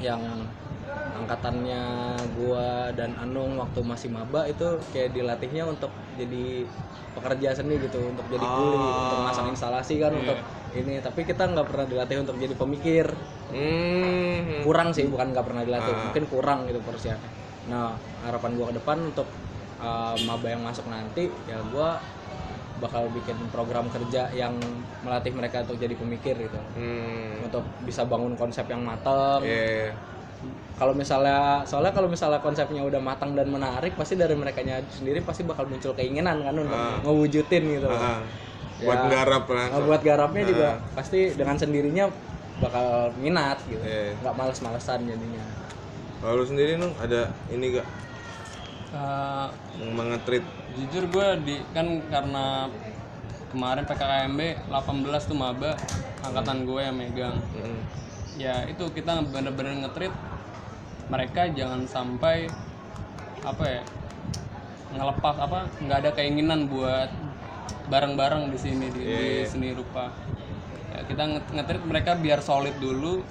yang 0.00 0.20
angkatannya 1.22 1.84
gua 2.34 2.90
dan 2.96 3.14
Anung 3.20 3.60
waktu 3.60 3.84
masih 3.84 4.08
maba 4.10 4.48
itu 4.48 4.80
kayak 4.90 5.14
dilatihnya 5.14 5.68
untuk 5.68 5.92
jadi 6.16 6.66
pekerja 7.12 7.52
seni 7.52 7.76
gitu 7.76 8.00
untuk 8.00 8.24
jadi 8.32 8.42
kuli 8.42 8.80
untuk 8.80 9.20
masang 9.20 9.52
instalasi 9.52 10.00
kan 10.00 10.16
untuk 10.16 10.40
ini. 10.72 10.98
Tapi 10.98 11.28
kita 11.28 11.46
nggak 11.52 11.66
pernah 11.68 11.86
dilatih 11.86 12.16
untuk 12.24 12.36
jadi 12.40 12.54
pemikir. 12.56 13.06
Hmm. 13.52 14.64
kurang 14.64 14.96
sih 14.96 15.04
bukan 15.04 15.36
nggak 15.36 15.44
pernah 15.44 15.60
dilatih 15.60 15.92
mungkin 15.92 16.24
kurang 16.32 16.64
gitu 16.64 16.80
porsinya. 16.80 17.20
Nah 17.68 17.92
harapan 18.24 18.56
gua 18.56 18.72
ke 18.72 18.80
depan 18.80 19.12
untuk 19.12 19.28
uh, 19.76 20.16
maba 20.24 20.46
yang 20.48 20.64
masuk 20.64 20.88
nanti 20.88 21.28
ya 21.44 21.60
gua 21.68 22.00
bakal 22.82 23.06
bikin 23.08 23.38
program 23.48 23.86
kerja 23.88 24.26
yang 24.32 24.58
melatih 25.00 25.30
mereka 25.30 25.62
untuk 25.62 25.78
jadi 25.78 25.94
pemikir 25.94 26.34
gitu 26.36 26.58
Hmm. 26.74 27.46
untuk 27.46 27.62
bisa 27.80 28.02
bangun 28.02 28.34
konsep 28.34 28.66
yang 28.66 28.82
matang 28.82 29.38
Iya. 29.40 29.94
kalau 30.74 30.90
misalnya 30.90 31.62
soalnya 31.62 31.94
kalau 31.94 32.10
misalnya 32.10 32.42
konsepnya 32.42 32.82
udah 32.82 32.98
matang 32.98 33.32
dan 33.32 33.46
menarik 33.46 33.94
pasti 33.94 34.18
dari 34.18 34.34
mereka 34.34 34.58
sendiri 34.90 35.22
pasti 35.22 35.46
bakal 35.46 35.64
muncul 35.64 35.94
keinginan 35.94 36.42
kan 36.42 36.54
untuk 36.54 36.74
ngewujudin 37.02 37.62
gitu 37.72 37.86
Ah. 37.86 38.18
Ya. 38.82 38.82
Buat 38.82 39.00
nggarap 39.06 39.44
lah. 39.46 39.66
Nah, 39.70 39.82
buat 39.86 40.02
garapnya 40.02 40.42
juga 40.42 40.68
pasti 40.92 41.30
dengan 41.30 41.54
sendirinya 41.54 42.10
bakal 42.58 43.14
minat 43.16 43.62
gitu 43.64 43.78
nggak 44.18 44.34
males-malesan 44.34 45.06
jadinya 45.06 45.44
Kalau 46.18 46.38
lu 46.38 46.44
sendiri 46.44 46.78
nung 46.78 46.94
ada 46.96 47.30
ini 47.48 47.74
gak 47.74 47.86
Eh, 48.92 49.48
mengetrit. 49.96 50.44
jujur 50.76 51.04
gue 51.08 51.28
di 51.44 51.56
kan 51.72 51.84
karena 52.12 52.68
kemarin 53.48 53.84
PKKMB 53.88 54.40
18 54.68 55.28
tuh 55.28 55.36
maba 55.36 55.76
angkatan 56.20 56.68
gue 56.68 56.80
yang 56.80 56.96
megang. 56.96 57.36
Mm. 57.56 57.80
ya 58.40 58.64
itu 58.64 58.84
kita 58.92 59.20
bener-bener 59.28 59.84
ngetrit. 59.84 60.12
Mereka 61.08 61.52
jangan 61.52 61.84
sampai 61.84 62.48
apa 63.44 63.64
ya 63.64 63.82
ngelepas 64.92 65.36
apa 65.40 65.68
nggak 65.80 65.98
ada 66.04 66.10
keinginan 66.12 66.68
buat 66.68 67.08
bareng-bareng 67.88 68.48
di 68.52 68.58
sini 68.60 68.86
di, 68.92 69.00
di 69.04 69.20
seni 69.48 69.72
rupa. 69.76 70.12
Ya, 70.92 71.00
kita 71.08 71.22
nge- 71.28 71.52
ngetrit 71.52 71.82
mereka 71.84 72.16
biar 72.16 72.40
solid 72.44 72.76
dulu 72.76 73.24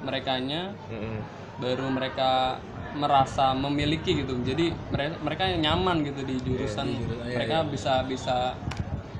merekanya. 0.00 0.72
Mm-mm. 0.88 1.20
baru 1.54 1.86
mereka 1.86 2.58
merasa 2.94 3.50
memiliki 3.52 4.22
gitu. 4.22 4.38
Jadi 4.40 4.70
mereka 4.88 5.14
mereka 5.20 5.42
yang 5.46 5.60
nyaman 5.62 6.02
gitu 6.02 6.22
di 6.22 6.38
jurusan. 6.40 6.86
mereka 7.26 7.66
bisa 7.66 8.06
bisa 8.06 8.54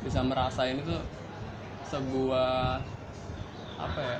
bisa 0.00 0.20
merasain 0.22 0.78
itu 0.78 0.94
sebuah 1.84 2.78
apa 3.74 4.00
ya 4.00 4.18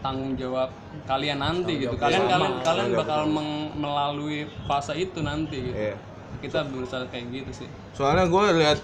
tanggung 0.00 0.32
jawab 0.32 0.72
kalian 1.04 1.38
nanti 1.38 1.76
gitu. 1.78 1.92
kalian 1.94 2.24
kalian 2.24 2.52
kalian 2.64 2.90
bakal 2.96 3.28
meng- 3.28 3.72
melalui 3.76 4.48
fase 4.64 4.96
itu 4.96 5.20
nanti 5.20 5.60
gitu. 5.62 5.76
Iya. 5.76 5.96
kita 6.40 6.64
berusaha 6.64 7.04
kayak 7.12 7.26
gitu 7.30 7.64
sih. 7.64 7.68
Soalnya 7.92 8.24
gue 8.24 8.44
lihat 8.56 8.78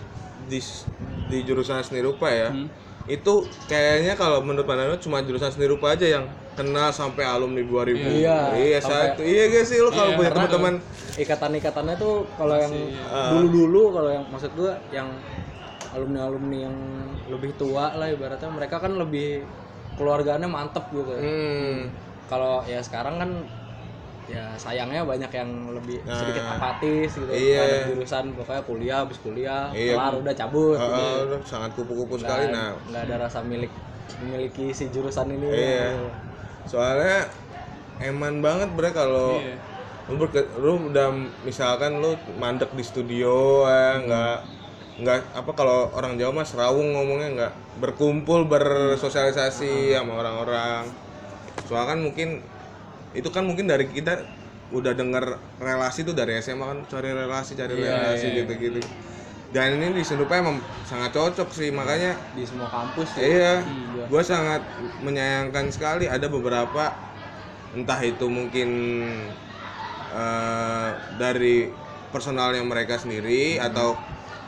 di 0.45 0.61
di 1.27 1.39
jurusan 1.43 1.81
seni 1.81 2.05
rupa 2.05 2.29
ya 2.29 2.53
Hmm. 2.53 2.69
itu 3.09 3.35
kayaknya 3.65 4.13
kalau 4.13 4.45
menurut 4.45 4.67
pandangan 4.67 5.01
cuma 5.01 5.25
jurusan 5.25 5.49
seni 5.49 5.65
rupa 5.65 5.97
aja 5.97 6.05
yang 6.05 6.27
kenal 6.57 6.89
sampai 6.89 7.23
alumni 7.23 7.61
2000 7.61 8.01
Iya, 8.17 8.39
iya 8.57 8.79
satu 8.81 9.21
iya 9.21 9.45
guys 9.47 9.69
sih 9.69 9.77
lu 9.77 9.89
kalau 9.89 10.17
punya 10.17 10.33
teman-teman 10.33 10.75
ikatan-ikatannya 11.15 11.95
tuh 11.95 12.25
kalau 12.33 12.57
yang 12.57 12.73
Ah. 13.07 13.31
dulu-dulu 13.31 13.93
kalau 13.93 14.11
yang 14.11 14.25
maksud 14.27 14.51
gua 14.53 14.73
yang 14.91 15.07
alumni-alumni 15.93 16.59
yang 16.63 16.77
lebih 17.29 17.53
tua 17.55 17.93
lah 17.93 18.07
ibaratnya 18.07 18.49
mereka 18.49 18.77
kan 18.79 18.93
lebih 18.95 19.45
keluarganya 19.95 20.45
mantep 20.45 20.85
gitu. 20.91 21.13
hmm, 21.13 21.89
Kalau 22.27 22.61
ya 22.65 22.81
sekarang 22.81 23.17
kan 23.17 23.31
ya 24.27 24.51
sayangnya 24.57 25.07
banyak 25.07 25.31
yang 25.31 25.47
lebih 25.71 26.03
sedikit 26.05 26.43
apatis 26.51 27.15
gitu 27.15 27.25
Nah. 27.25 27.39
Iya. 27.39 27.61
terhadap 27.63 27.83
jurusan 27.89 28.25
pokoknya 28.35 28.63
kuliah 28.65 28.99
habis 28.99 29.19
kuliah 29.19 29.71
Iya. 29.71 29.95
kelar 29.95 30.15
udah 30.17 30.35
cabut 30.35 30.75
ah, 30.75 30.83
gitu. 30.83 31.05
ah, 31.31 31.43
sangat 31.47 31.71
kupu-kupu 31.73 32.19
sekali 32.19 32.51
nah 32.51 32.75
nggak 32.83 33.03
ada 33.07 33.17
rasa 33.23 33.39
milik 33.41 33.71
memiliki 34.19 34.71
si 34.71 34.91
jurusan 34.91 35.31
ini 35.31 35.47
Iya. 35.47 35.95
gitu. 35.95 36.07
Soalnya 36.67 37.31
eman 37.99 38.45
banget 38.45 38.69
bre 38.75 38.91
kalau 38.91 39.41
Iya. 39.41 39.57
lu, 40.07 40.15
berke- 40.19 40.51
lu 40.59 40.91
udah 40.91 41.09
misalkan 41.43 41.99
lu 41.99 42.15
mandek 42.37 42.71
di 42.75 42.85
studio 42.85 43.65
ya 43.67 43.99
nggak 43.99 44.37
nggak 44.97 45.19
apa 45.35 45.51
kalau 45.53 45.91
orang 45.93 46.17
Jawa 46.17 46.41
mas 46.41 46.53
rawung 46.53 46.95
ngomongnya 46.95 47.29
nggak 47.33 47.53
berkumpul 47.79 48.47
bersosialisasi 48.47 49.93
sama 49.93 50.17
orang-orang. 50.17 50.89
Soalnya 51.69 51.93
kan 51.93 51.99
mungkin 52.01 52.29
itu 53.13 53.29
kan 53.29 53.45
mungkin 53.45 53.69
dari 53.69 53.89
kita 53.89 54.25
udah 54.73 54.93
denger 54.93 55.25
relasi 55.59 56.03
tuh 56.03 56.13
dari 56.13 56.39
SMA 56.39 56.65
kan 56.65 56.79
cari 56.89 57.13
relasi 57.13 57.55
cari 57.55 57.75
relasi 57.77 58.27
gitu-gitu 58.35 58.81
dan 59.55 59.79
ini 59.79 59.95
di 59.95 60.03
Senupa 60.03 60.39
emang 60.43 60.59
sangat 60.83 61.15
cocok 61.15 61.49
sih 61.55 61.71
makanya 61.71 62.19
di 62.35 62.43
semua 62.43 62.67
kampus 62.67 63.15
ya. 63.19 63.23
Iya, 63.23 63.53
gue 64.11 64.23
sangat 64.23 64.63
menyayangkan 65.03 65.71
sekali 65.71 66.11
ada 66.11 66.27
beberapa 66.27 66.91
entah 67.77 68.01
itu 68.03 68.27
mungkin 68.27 68.69
eh, 70.11 70.89
dari 71.19 71.71
personalnya 72.11 72.63
mereka 72.65 72.99
sendiri 72.99 73.61
atau 73.61 73.99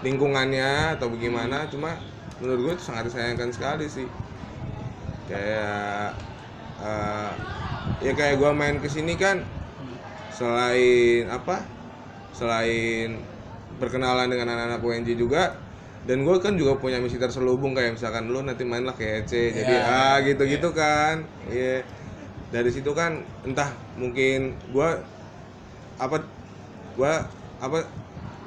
lingkungannya 0.02 0.94
atau 0.94 1.10
bagaimana, 1.10 1.66
cuma 1.70 1.98
menurut 2.38 2.58
gue 2.70 2.72
itu 2.78 2.84
sangat 2.86 3.10
disayangkan 3.10 3.50
sekali 3.50 3.86
sih. 3.90 4.06
Kayak 5.30 6.14
eh, 6.82 7.32
ya 8.02 8.12
kayak 8.14 8.38
gue 8.38 8.50
main 8.54 8.76
ke 8.78 8.88
sini 8.90 9.14
kan 9.18 9.42
selain 10.34 11.26
apa? 11.30 11.62
Selain 12.34 13.18
berkenalan 13.78 14.28
dengan 14.28 14.52
anak-anak 14.52 14.82
UNJ 14.82 15.14
juga. 15.14 15.56
Dan 16.06 16.24
gue 16.24 16.36
kan 16.40 16.54
juga 16.54 16.78
punya 16.78 17.02
misi 17.02 17.18
terselubung 17.20 17.74
kayak 17.76 17.98
misalkan 17.98 18.30
lu 18.30 18.40
nanti 18.40 18.64
main 18.64 18.86
lah 18.86 18.96
kayak 18.96 19.28
EC 19.28 19.32
jadi 19.54 19.74
ah 19.82 20.16
gitu-gitu 20.22 20.70
kan. 20.72 21.26
Iya. 21.50 21.84
Dari 22.48 22.70
situ 22.72 22.90
kan 22.96 23.22
entah 23.44 23.70
mungkin 23.98 24.56
gue 24.72 24.90
apa 25.98 26.16
gue 26.96 27.12
apa 27.60 27.78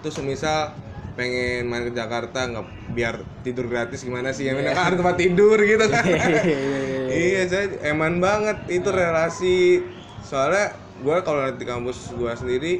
tuh 0.01 0.09
semisal 0.09 0.73
pengen 1.13 1.67
main 1.67 1.85
ke 1.85 1.93
Jakarta 1.93 2.47
nggak 2.47 2.95
biar 2.95 3.21
tidur 3.45 3.67
gratis 3.67 4.01
gimana 4.01 4.31
sih? 4.33 4.49
Ya 4.49 4.57
kan 4.57 4.73
ada 4.73 4.95
tempat 4.97 5.19
tidur 5.19 5.59
gitu 5.61 5.85
kan. 5.85 6.03
Iya 7.11 7.41
saya 7.51 7.65
eman 7.93 8.17
banget 8.17 8.57
itu 8.71 8.89
relasi. 8.89 9.85
Soalnya 10.25 10.73
gue 11.03 11.17
kalau 11.21 11.45
di 11.53 11.65
kampus 11.67 12.15
gue 12.15 12.33
sendiri 12.33 12.73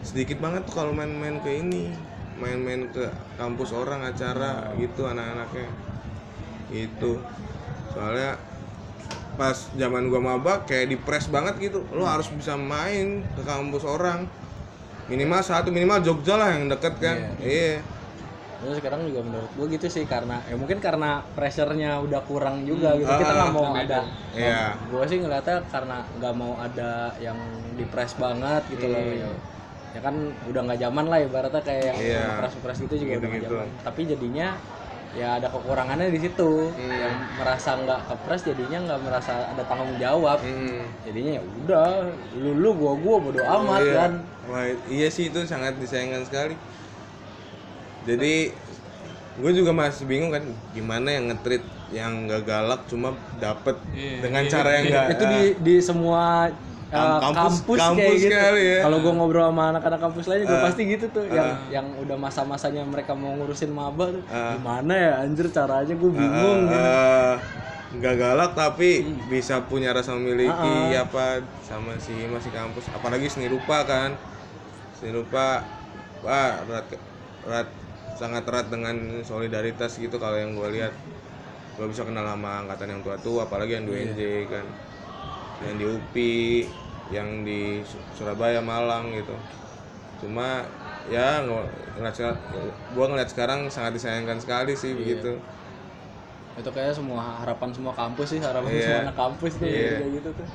sedikit 0.00 0.40
banget 0.40 0.64
tuh 0.64 0.74
kalau 0.80 0.92
main-main 0.96 1.40
ke 1.44 1.50
ini 1.60 1.92
main-main 2.40 2.88
ke 2.88 3.04
kampus 3.36 3.76
orang 3.76 4.00
acara 4.04 4.72
gitu 4.80 5.04
anak-anaknya. 5.04 5.68
Itu 6.72 7.20
soalnya 7.92 8.40
pas 9.36 9.72
zaman 9.76 10.08
gua 10.08 10.20
maba 10.20 10.64
kayak 10.64 10.96
dipres 10.96 11.28
banget 11.28 11.60
gitu. 11.60 11.84
Lo 11.92 12.08
harus 12.08 12.32
bisa 12.32 12.56
main 12.56 13.24
ke 13.36 13.42
kampus 13.44 13.84
orang. 13.84 14.24
Minimal 15.10 15.42
satu 15.42 15.68
minimal 15.74 16.00
Jogja 16.00 16.38
lah 16.38 16.54
yang 16.54 16.70
deket 16.70 16.94
kan. 17.02 17.16
Iya 17.42 17.82
Terus 18.60 18.76
sekarang 18.76 19.08
juga 19.08 19.24
menurut 19.24 19.50
gue 19.56 19.66
gitu 19.72 19.88
sih 19.88 20.04
karena 20.04 20.36
ya 20.44 20.52
mungkin 20.52 20.84
karena 20.84 21.24
pressure-nya 21.32 21.96
udah 22.04 22.20
kurang 22.28 22.68
juga 22.68 22.92
gitu. 22.92 23.08
Kita 23.08 23.32
nggak 23.32 23.52
mau 23.56 23.72
ada. 23.72 24.04
Iya. 24.36 24.76
Gue 24.92 25.04
sih 25.08 25.16
ngeliatnya 25.16 25.64
karena 25.72 26.04
nggak 26.20 26.34
mau 26.36 26.60
ada 26.60 27.16
yang 27.24 27.40
dipres 27.80 28.12
banget 28.20 28.60
gitu 28.68 28.92
loh. 28.92 29.00
Ya, 29.90 30.00
kan 30.00 30.14
udah 30.46 30.60
nggak 30.70 30.80
zaman 30.80 31.04
lah 31.10 31.18
ibaratnya 31.18 31.62
kayak 31.66 31.82
yang 31.82 31.98
Iya. 31.98 32.22
press-press 32.38 32.78
gitu 32.86 32.94
juga 33.02 33.12
udah 33.18 33.28
nggak 33.28 33.42
gitu. 33.42 33.54
zaman. 33.58 33.68
Tapi 33.82 34.00
jadinya 34.06 34.48
ya 35.10 35.28
ada 35.42 35.48
kekurangannya 35.50 36.08
di 36.14 36.20
situ. 36.22 36.50
Hmm. 36.70 36.94
Yang 36.94 37.14
merasa 37.34 37.70
nggak 37.74 38.00
kepres 38.06 38.40
jadinya 38.46 38.78
nggak 38.86 39.00
merasa 39.02 39.32
ada 39.50 39.62
tanggung 39.66 39.94
jawab. 39.98 40.38
Hmm. 40.38 40.86
Jadinya 41.02 41.30
ya 41.38 41.42
udah 41.42 41.86
lu 42.38 42.50
lu 42.54 42.70
gua 42.78 42.92
gua 42.94 43.16
bodo 43.18 43.42
amat 43.42 43.80
iya. 43.82 43.94
kan. 43.98 44.12
Wah, 44.46 44.64
iya 44.86 45.08
sih 45.10 45.26
itu 45.30 45.42
sangat 45.42 45.74
disayangkan 45.82 46.22
sekali. 46.22 46.54
Jadi 48.06 48.54
gue 49.40 49.52
juga 49.56 49.72
masih 49.72 50.04
bingung 50.04 50.28
kan 50.34 50.44
gimana 50.76 51.08
yang 51.16 51.32
ngetrit 51.32 51.64
yang 51.90 52.28
gak 52.28 52.44
galak 52.44 52.80
cuma 52.86 53.16
dapet 53.40 53.78
Iya, 53.96 54.20
dengan 54.20 54.42
cara 54.46 54.70
yang 54.78 54.84
gak 54.90 55.06
itu 55.16 55.24
di 55.24 55.42
di 55.64 55.74
semua 55.80 56.50
kampus- 56.90 57.36
kampus, 57.62 57.78
kampus 57.78 57.98
kayak 58.02 58.18
gitu. 58.18 58.34
kali 58.36 58.62
ya. 58.66 58.78
Kalau 58.82 58.98
gue 58.98 59.12
ngobrol 59.12 59.44
sama 59.44 59.62
anak-anak 59.70 60.00
kampus 60.00 60.24
lain 60.26 60.40
juga 60.42 60.56
Ah. 60.56 60.64
pasti 60.64 60.82
gitu 60.84 61.06
tuh, 61.08 61.24
yang 61.26 61.48
yang 61.70 61.86
udah 61.96 62.16
masa-masanya 62.16 62.82
mereka 62.82 63.12
mau 63.12 63.30
ngurusin 63.32 63.70
maba 63.70 64.10
tuh, 64.10 64.22
Ah. 64.26 64.54
gimana 64.54 64.92
ya 64.92 65.12
anjir 65.20 65.46
caranya 65.48 65.92
gue 65.92 66.10
bingung. 66.10 66.60
gitu. 66.66 66.74
Eh, 66.76 67.34
nggak 67.92 68.14
galak 68.16 68.52
tapi 68.54 69.02
bisa 69.26 69.62
punya 69.62 69.90
rasa 69.90 70.14
memiliki 70.14 70.50
apa 70.94 71.42
sama 71.60 71.94
si 71.96 72.14
masih 72.24 72.50
kampus 72.50 72.86
apalagi 72.88 73.26
seni 73.26 73.46
rupa 73.46 73.82
kan 73.82 74.14
seni 74.94 75.10
rupa 75.10 75.66
wah 76.22 76.62
erat 76.62 76.86
erat 77.42 77.68
sangat 78.14 78.46
erat 78.46 78.70
dengan 78.70 78.94
solidaritas 79.20 79.96
gitu 79.96 80.22
kalau 80.22 80.38
yang 80.38 80.54
gue 80.54 80.70
lihat 80.70 80.94
gue 81.74 81.86
bisa 81.88 82.06
kenal 82.06 82.22
sama 82.22 82.62
angkatan 82.62 82.94
yang 82.94 83.02
tua-tua 83.02 83.50
apalagi 83.50 83.74
yang 83.74 83.84
di 83.84 83.92
UNJ 83.92 84.20
kan 84.46 84.66
yang 85.60 85.74
di 85.74 85.84
UPI 85.84 86.44
yang 87.10 87.42
di 87.42 87.82
Su- 87.82 88.02
Surabaya 88.14 88.62
Malang 88.62 89.10
gitu. 89.12 89.34
Cuma 90.22 90.62
ya 91.10 91.42
nge- 91.42 91.70
ngeliat 91.98 92.36
gua 92.94 93.06
ngeliat 93.10 93.28
sekarang 93.28 93.66
sangat 93.66 93.98
disayangkan 93.98 94.38
sekali 94.38 94.72
sih 94.78 94.94
begitu. 94.94 95.38
Itu 96.58 96.70
kayak 96.70 96.92
semua 96.92 97.40
harapan 97.40 97.70
semua 97.72 97.92
kampus 97.94 98.36
sih, 98.36 98.40
harapan 98.42 98.70
Iya. 98.70 98.82
semua 98.84 99.00
anak 99.08 99.16
kampus 99.16 99.52
tuh 99.56 99.66
Iya. 99.66 99.92
kayak 100.00 100.12
gitu 100.22 100.30
tuh. 100.34 100.48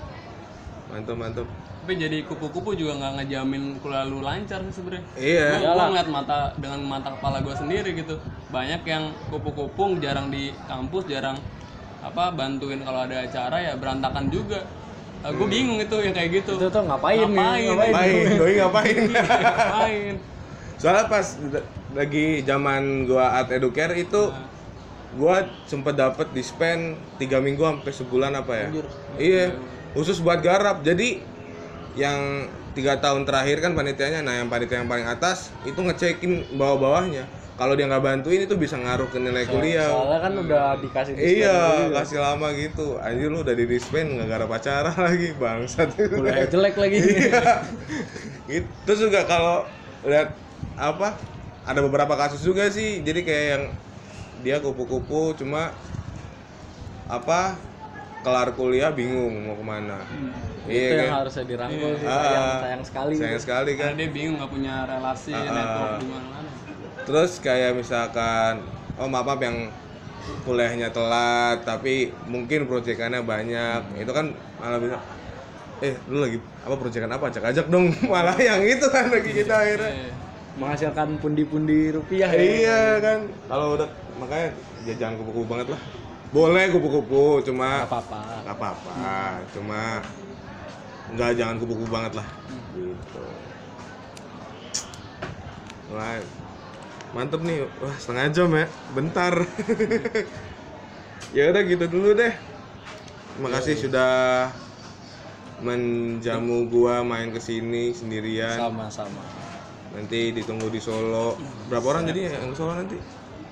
mantap 0.85 1.17
mantap. 1.17 1.47
Tapi 1.81 1.97
jadi 1.97 2.17
kupu-kupu 2.29 2.77
juga 2.77 2.93
nggak 3.01 3.13
ngejamin 3.17 3.81
kuliah 3.81 4.05
lu 4.05 4.21
lancar 4.21 4.61
sih 4.69 4.73
sebenarnya. 4.79 5.01
Iya. 5.17 5.47
Gue 5.65 5.85
ngeliat 5.91 6.09
mata 6.13 6.53
dengan 6.61 6.77
mata 6.85 7.09
kepala 7.17 7.41
gue 7.41 7.55
sendiri 7.57 7.89
gitu. 7.97 8.21
Banyak 8.53 8.85
yang 8.85 9.09
kupu-kupu 9.33 9.97
jarang 9.97 10.29
di 10.29 10.53
kampus 10.69 11.09
jarang 11.09 11.41
apa 12.05 12.29
bantuin 12.37 12.85
kalau 12.85 13.01
ada 13.01 13.17
acara 13.25 13.57
ya 13.65 13.73
berantakan 13.81 14.29
juga 14.29 14.61
gue 15.33 15.47
bingung 15.49 15.79
itu 15.81 15.95
yang 16.01 16.13
kayak 16.13 16.29
gitu. 16.43 16.51
Itu 16.59 16.67
tuh 16.69 16.83
ngapain, 16.85 17.25
nih? 17.25 17.71
Ngapain? 17.71 17.93
ngapain? 17.93 18.25
Doi 18.41 18.53
ngapain? 18.61 18.95
Ngapain? 19.09 20.13
Soalnya 20.75 21.05
pas 21.07 21.25
lagi 21.95 22.43
zaman 22.43 23.07
gua 23.07 23.41
art 23.41 23.49
educare 23.55 23.95
itu 23.95 24.29
gua 25.15 25.47
sempet 25.63 25.95
dapet 25.95 26.27
di 26.35 26.43
spend 26.43 26.99
tiga 27.15 27.39
minggu 27.39 27.63
sampai 27.63 27.93
sebulan 27.95 28.31
apa 28.35 28.53
ya? 28.53 28.67
Iya 29.15 29.45
khusus 29.95 30.19
buat 30.19 30.43
garap. 30.43 30.83
Jadi 30.83 31.23
yang 31.95 32.51
tiga 32.75 32.99
tahun 32.99 33.23
terakhir 33.23 33.63
kan 33.63 33.71
panitianya 33.71 34.19
nah 34.19 34.35
yang 34.35 34.51
panitia 34.51 34.83
yang 34.83 34.91
paling 34.91 35.07
atas 35.07 35.55
itu 35.63 35.79
ngecekin 35.79 36.43
bawah-bawahnya 36.59 37.23
kalau 37.55 37.73
dia 37.79 37.87
nggak 37.87 38.03
bantuin 38.03 38.43
itu 38.43 38.55
bisa 38.59 38.75
ngaruh 38.75 39.07
ke 39.07 39.15
nilai 39.15 39.47
kuliah. 39.47 39.87
soalnya 39.87 40.19
kan 40.27 40.33
udah 40.35 40.65
dikasih 40.83 41.13
iya 41.15 41.87
juga. 41.87 42.03
kasih 42.03 42.19
lama 42.19 42.47
gitu. 42.51 42.99
Anjir 42.99 43.31
lu 43.31 43.47
udah 43.47 43.55
di 43.55 43.63
dispen 43.63 44.19
nggak 44.19 44.27
gara 44.27 44.45
pacaran 44.45 44.97
lagi 45.07 45.29
bangsat. 45.39 45.89
Kuliah 45.95 46.47
jelek 46.51 46.75
lagi. 46.75 46.99
Gitu. 48.45 48.67
Terus 48.83 48.99
juga 48.99 49.23
kalau 49.23 49.63
lihat 50.03 50.35
apa 50.75 51.15
ada 51.63 51.79
beberapa 51.79 52.11
kasus 52.19 52.43
juga 52.43 52.67
sih. 52.67 52.99
Jadi 52.99 53.23
kayak 53.23 53.45
yang 53.55 53.63
dia 54.43 54.59
kupu-kupu 54.59 55.39
cuma 55.39 55.71
apa 57.07 57.55
kelar 58.19 58.51
kuliah 58.51 58.91
bingung 58.91 59.47
mau 59.47 59.55
ke 59.55 59.63
mana. 59.63 60.03
Itu 60.67 60.75
iya 60.75 61.07
yang 61.07 61.07
kan? 61.07 61.19
harusnya 61.23 61.45
dirangkul 61.47 61.91
sih. 62.03 62.07
Ah, 62.09 62.19
sayang, 62.19 62.47
sayang 62.59 62.83
sekali. 62.83 63.13
Sayang 63.15 63.39
sekali 63.39 63.71
kan. 63.79 63.95
Karena 63.95 63.99
dia 64.03 64.09
bingung 64.11 64.35
nggak 64.43 64.51
punya 64.51 64.75
relasi 64.83 65.31
ah. 65.31 65.47
network 65.47 65.93
di 66.03 66.07
mana 66.11 66.35
terus 67.05 67.37
kayak 67.39 67.77
misalkan 67.77 68.65
oh 68.97 69.07
maaf 69.07 69.25
maaf 69.29 69.41
yang 69.41 69.69
kuliahnya 70.45 70.89
telat 70.89 71.61
tapi 71.61 72.09
mungkin 72.25 72.65
proyekannya 72.65 73.21
banyak. 73.21 74.01
Itu 74.01 74.11
kan 74.11 74.33
malah 74.57 74.81
bisa 74.81 74.97
eh 75.83 75.93
lu 76.09 76.23
lagi 76.25 76.37
apa 76.65 76.75
proyekan 76.75 77.11
apa? 77.13 77.29
Ajak 77.29 77.43
ajak 77.53 77.65
dong. 77.69 77.93
Malah 78.11 78.37
yang 78.39 78.63
itu 78.65 78.87
kan 78.89 79.11
lagi 79.11 79.31
kita 79.31 79.53
akhirnya. 79.53 79.91
Menghasilkan 80.55 81.19
pundi-pundi 81.19 81.91
rupiah 81.91 82.31
ya. 82.31 82.39
Iya 82.41 82.81
kan. 83.03 83.19
Kalau 83.51 83.75
udah 83.75 83.89
makanya 84.17 84.55
ya 84.87 84.93
jangan 84.95 85.19
kupu-kupu 85.19 85.45
banget 85.51 85.67
lah. 85.75 85.81
Boleh 86.31 86.65
kupu-kupu 86.71 87.43
Nggak 87.43 87.45
cuma 87.51 87.67
apa-apa. 87.85 88.21
nggak 88.47 88.55
apa-apa. 88.55 88.93
Cuma 89.51 89.81
nggak 91.13 91.31
jangan 91.37 91.55
kupu-kupu 91.59 91.91
banget 91.91 92.13
lah. 92.17 92.27
Gitu. 92.71 93.23
Wah, 95.93 96.17
mantep 97.15 97.39
nih. 97.47 97.63
Wah 97.79 97.95
setengah 97.95 98.27
jam 98.35 98.51
ya. 98.51 98.67
Bentar. 98.91 99.33
Ya 101.35 101.51
udah 101.51 101.67
gitu 101.67 101.91
dulu 101.91 102.15
deh. 102.15 102.31
Terima 103.35 103.49
kasih 103.59 103.75
sudah 103.75 104.13
menjamu 105.59 106.71
gua 106.71 107.03
main 107.03 107.27
ke 107.35 107.43
sini 107.43 107.91
sendirian. 107.91 108.55
Sama-sama. 108.55 109.19
Nanti 109.91 110.31
ditunggu 110.31 110.71
di 110.71 110.79
Solo. 110.79 111.35
Berapa 111.67 111.91
orang 111.91 112.07
jadi 112.07 112.39
yang 112.39 112.55
ke 112.55 112.55
Solo 112.55 112.79
nanti? 112.79 112.95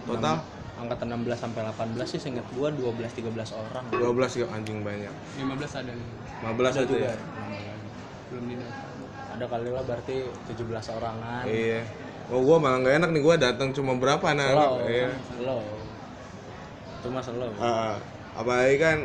Total? 0.07 0.39
Angkatan 0.79 1.27
16 1.27 1.35
sampai 1.35 1.61
18 1.67 2.07
sih 2.07 2.19
seingat 2.23 2.47
gua 2.55 2.71
12 2.71 3.03
13 3.19 3.51
orang. 3.51 3.83
12 3.91 4.39
ya 4.39 4.45
anjing 4.55 4.79
banyak. 4.79 5.13
15 5.43 5.79
ada 5.83 5.91
nih. 5.91 6.09
15 6.39 6.87
itu 6.87 6.95
ya? 7.03 7.15
belum 8.31 8.49
ada 9.35 9.45
kali 9.45 9.69
lah 9.75 9.83
berarti 9.83 10.23
17 10.55 10.95
orangan. 10.95 11.43
Iya 11.51 11.83
oh 12.27 12.39
gua 12.39 12.57
malah 12.57 12.79
nggak 12.79 12.95
enak 12.97 13.09
nih 13.09 13.21
gua 13.21 13.35
datang 13.35 13.71
cuma 13.71 13.93
berapa 13.93 14.23
anak 14.25 14.47
slow 14.49 14.73
iya. 14.85 15.09
Slow 15.33 15.59
cuma 17.01 17.19
slow 17.19 17.49
Ah, 17.57 17.99
apalagi 18.33 18.77
kan 18.77 18.97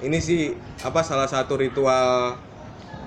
ini 0.00 0.16
sih 0.16 0.42
apa 0.80 1.00
salah 1.00 1.26
satu 1.26 1.56
ritual 1.56 2.40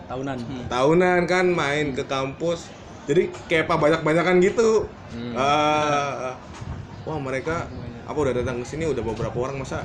tahunan. 0.05 0.37
Tahunan 0.69 1.19
kan 1.25 1.45
main 1.47 1.89
ke 1.89 2.05
kampus. 2.05 2.69
Jadi 3.03 3.33
kayak 3.47 3.65
apa 3.65 3.75
banyak 3.79 4.01
banyakan 4.01 4.37
gitu. 4.39 4.85
Hmm. 5.09 5.33
Ah, 5.33 6.37
wah 7.03 7.17
mereka 7.17 7.65
apa 8.03 8.13
udah 8.15 8.33
datang 8.35 8.61
ke 8.61 8.67
sini 8.67 8.85
udah 8.85 9.01
beberapa 9.01 9.33
orang 9.33 9.57
masa 9.57 9.81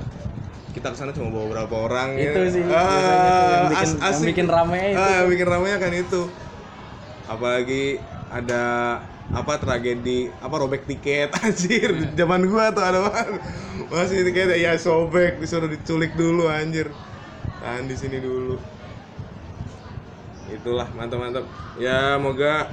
kita 0.68 0.92
ke 0.92 0.96
sana 0.96 1.10
cuma 1.10 1.32
bawa 1.32 1.48
beberapa 1.48 1.74
orang 1.82 2.12
Itu 2.14 2.40
ya. 2.40 2.50
sih, 2.50 2.62
Ah, 2.62 2.76
yang 2.76 3.64
bikin- 3.64 3.80
as- 3.80 3.96
yang 3.96 4.12
asik. 4.12 4.26
bikin 4.28 4.46
rame 4.46 4.80
itu. 4.84 5.00
ah, 5.00 5.10
yang 5.16 5.28
bikin 5.28 5.46
ramenya 5.48 5.78
kan 5.78 5.92
itu. 5.92 6.22
Apalagi 7.24 7.84
ada 8.28 8.64
apa 9.28 9.60
tragedi 9.60 10.32
apa 10.40 10.54
robek 10.56 10.88
tiket 10.88 11.28
anjir 11.44 11.92
zaman 12.16 12.48
gua 12.48 12.72
tuh 12.72 12.84
ada 12.84 12.98
banget. 13.08 13.40
masih 13.92 14.24
tiket 14.24 14.56
ya 14.56 14.76
sobek 14.76 15.40
disuruh 15.40 15.68
diculik 15.68 16.12
dulu 16.16 16.48
anjir. 16.48 16.92
Tahan 17.60 17.88
di 17.88 17.96
sini 17.96 18.18
dulu. 18.20 18.56
Itulah 20.48 20.88
mantap 20.96 21.18
mantap 21.20 21.44
ya 21.76 22.16
moga 22.16 22.72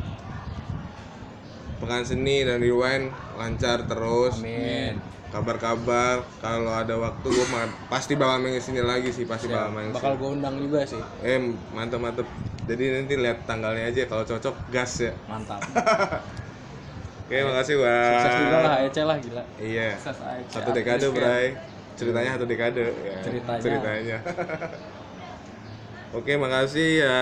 pekan 1.83 2.07
seni 2.07 2.47
dan 2.47 2.63
rewind 2.63 3.11
lancar 3.35 3.83
terus. 3.83 4.39
Amin 4.39 5.15
kabar-kabar 5.35 6.23
kalau 6.39 6.71
ada 6.71 6.95
waktu 6.95 7.27
gue 7.27 7.47
pasti 7.91 8.15
bakal 8.15 8.39
main 8.39 8.55
ke 8.55 8.63
sini 8.63 8.79
lagi 8.79 9.11
sih 9.11 9.27
pasti 9.27 9.51
bakal 9.51 9.75
main 9.75 9.91
bakal 9.91 10.15
gua 10.15 10.31
undang 10.31 10.55
juga 10.55 10.87
sih. 10.87 11.01
Eh 11.19 11.51
mantap 11.75 11.99
mantap 11.99 12.23
jadi 12.63 13.03
nanti 13.03 13.19
lihat 13.19 13.43
tanggalnya 13.43 13.91
aja 13.91 14.07
kalau 14.07 14.23
cocok 14.23 14.55
gas 14.71 15.03
ya. 15.03 15.11
Mantap. 15.27 15.59
Oke 17.27 17.41
makasih 17.41 17.75
sukses 17.83 18.33
juga 18.39 18.57
lah 18.63 18.75
Ece 18.87 19.01
lah 19.03 19.17
gila. 19.19 19.43
Iya. 19.59 19.99
Sukses 19.99 20.17
satu 20.55 20.69
dekade 20.71 21.07
bray. 21.11 21.59
Ceritanya 21.99 22.29
satu 22.39 22.45
dekade. 22.47 22.83
Ya. 22.95 23.17
Ceritanya. 23.19 23.59
ceritanya. 23.59 24.17
Oke 26.17 26.31
makasih 26.39 27.03
ya. 27.03 27.19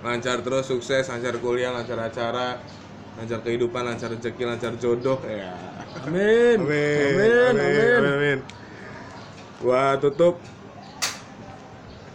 Lancar 0.00 0.40
terus 0.40 0.64
sukses 0.64 1.04
lancar 1.12 1.36
kuliah 1.44 1.76
lancar 1.76 2.00
acara 2.00 2.56
lancar 3.20 3.44
kehidupan 3.44 3.84
lancar 3.84 4.08
rezeki 4.08 4.42
lancar 4.48 4.72
jodoh 4.80 5.20
ya 5.28 5.52
amin 6.08 6.64
amin 6.64 7.04
amin 7.12 7.32
amin, 7.52 8.04
amin. 8.16 8.38
Gua 9.60 9.92
tutup 10.00 10.40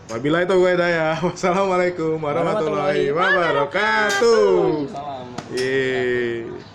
Wabillahi 0.05 0.45
taufiq 0.45 0.77
hidayah. 0.77 1.17
Wassalamualaikum 1.25 2.21
warahmatullahi 2.21 3.09
wabarakatuh. 3.09 4.85
salam. 4.93 6.74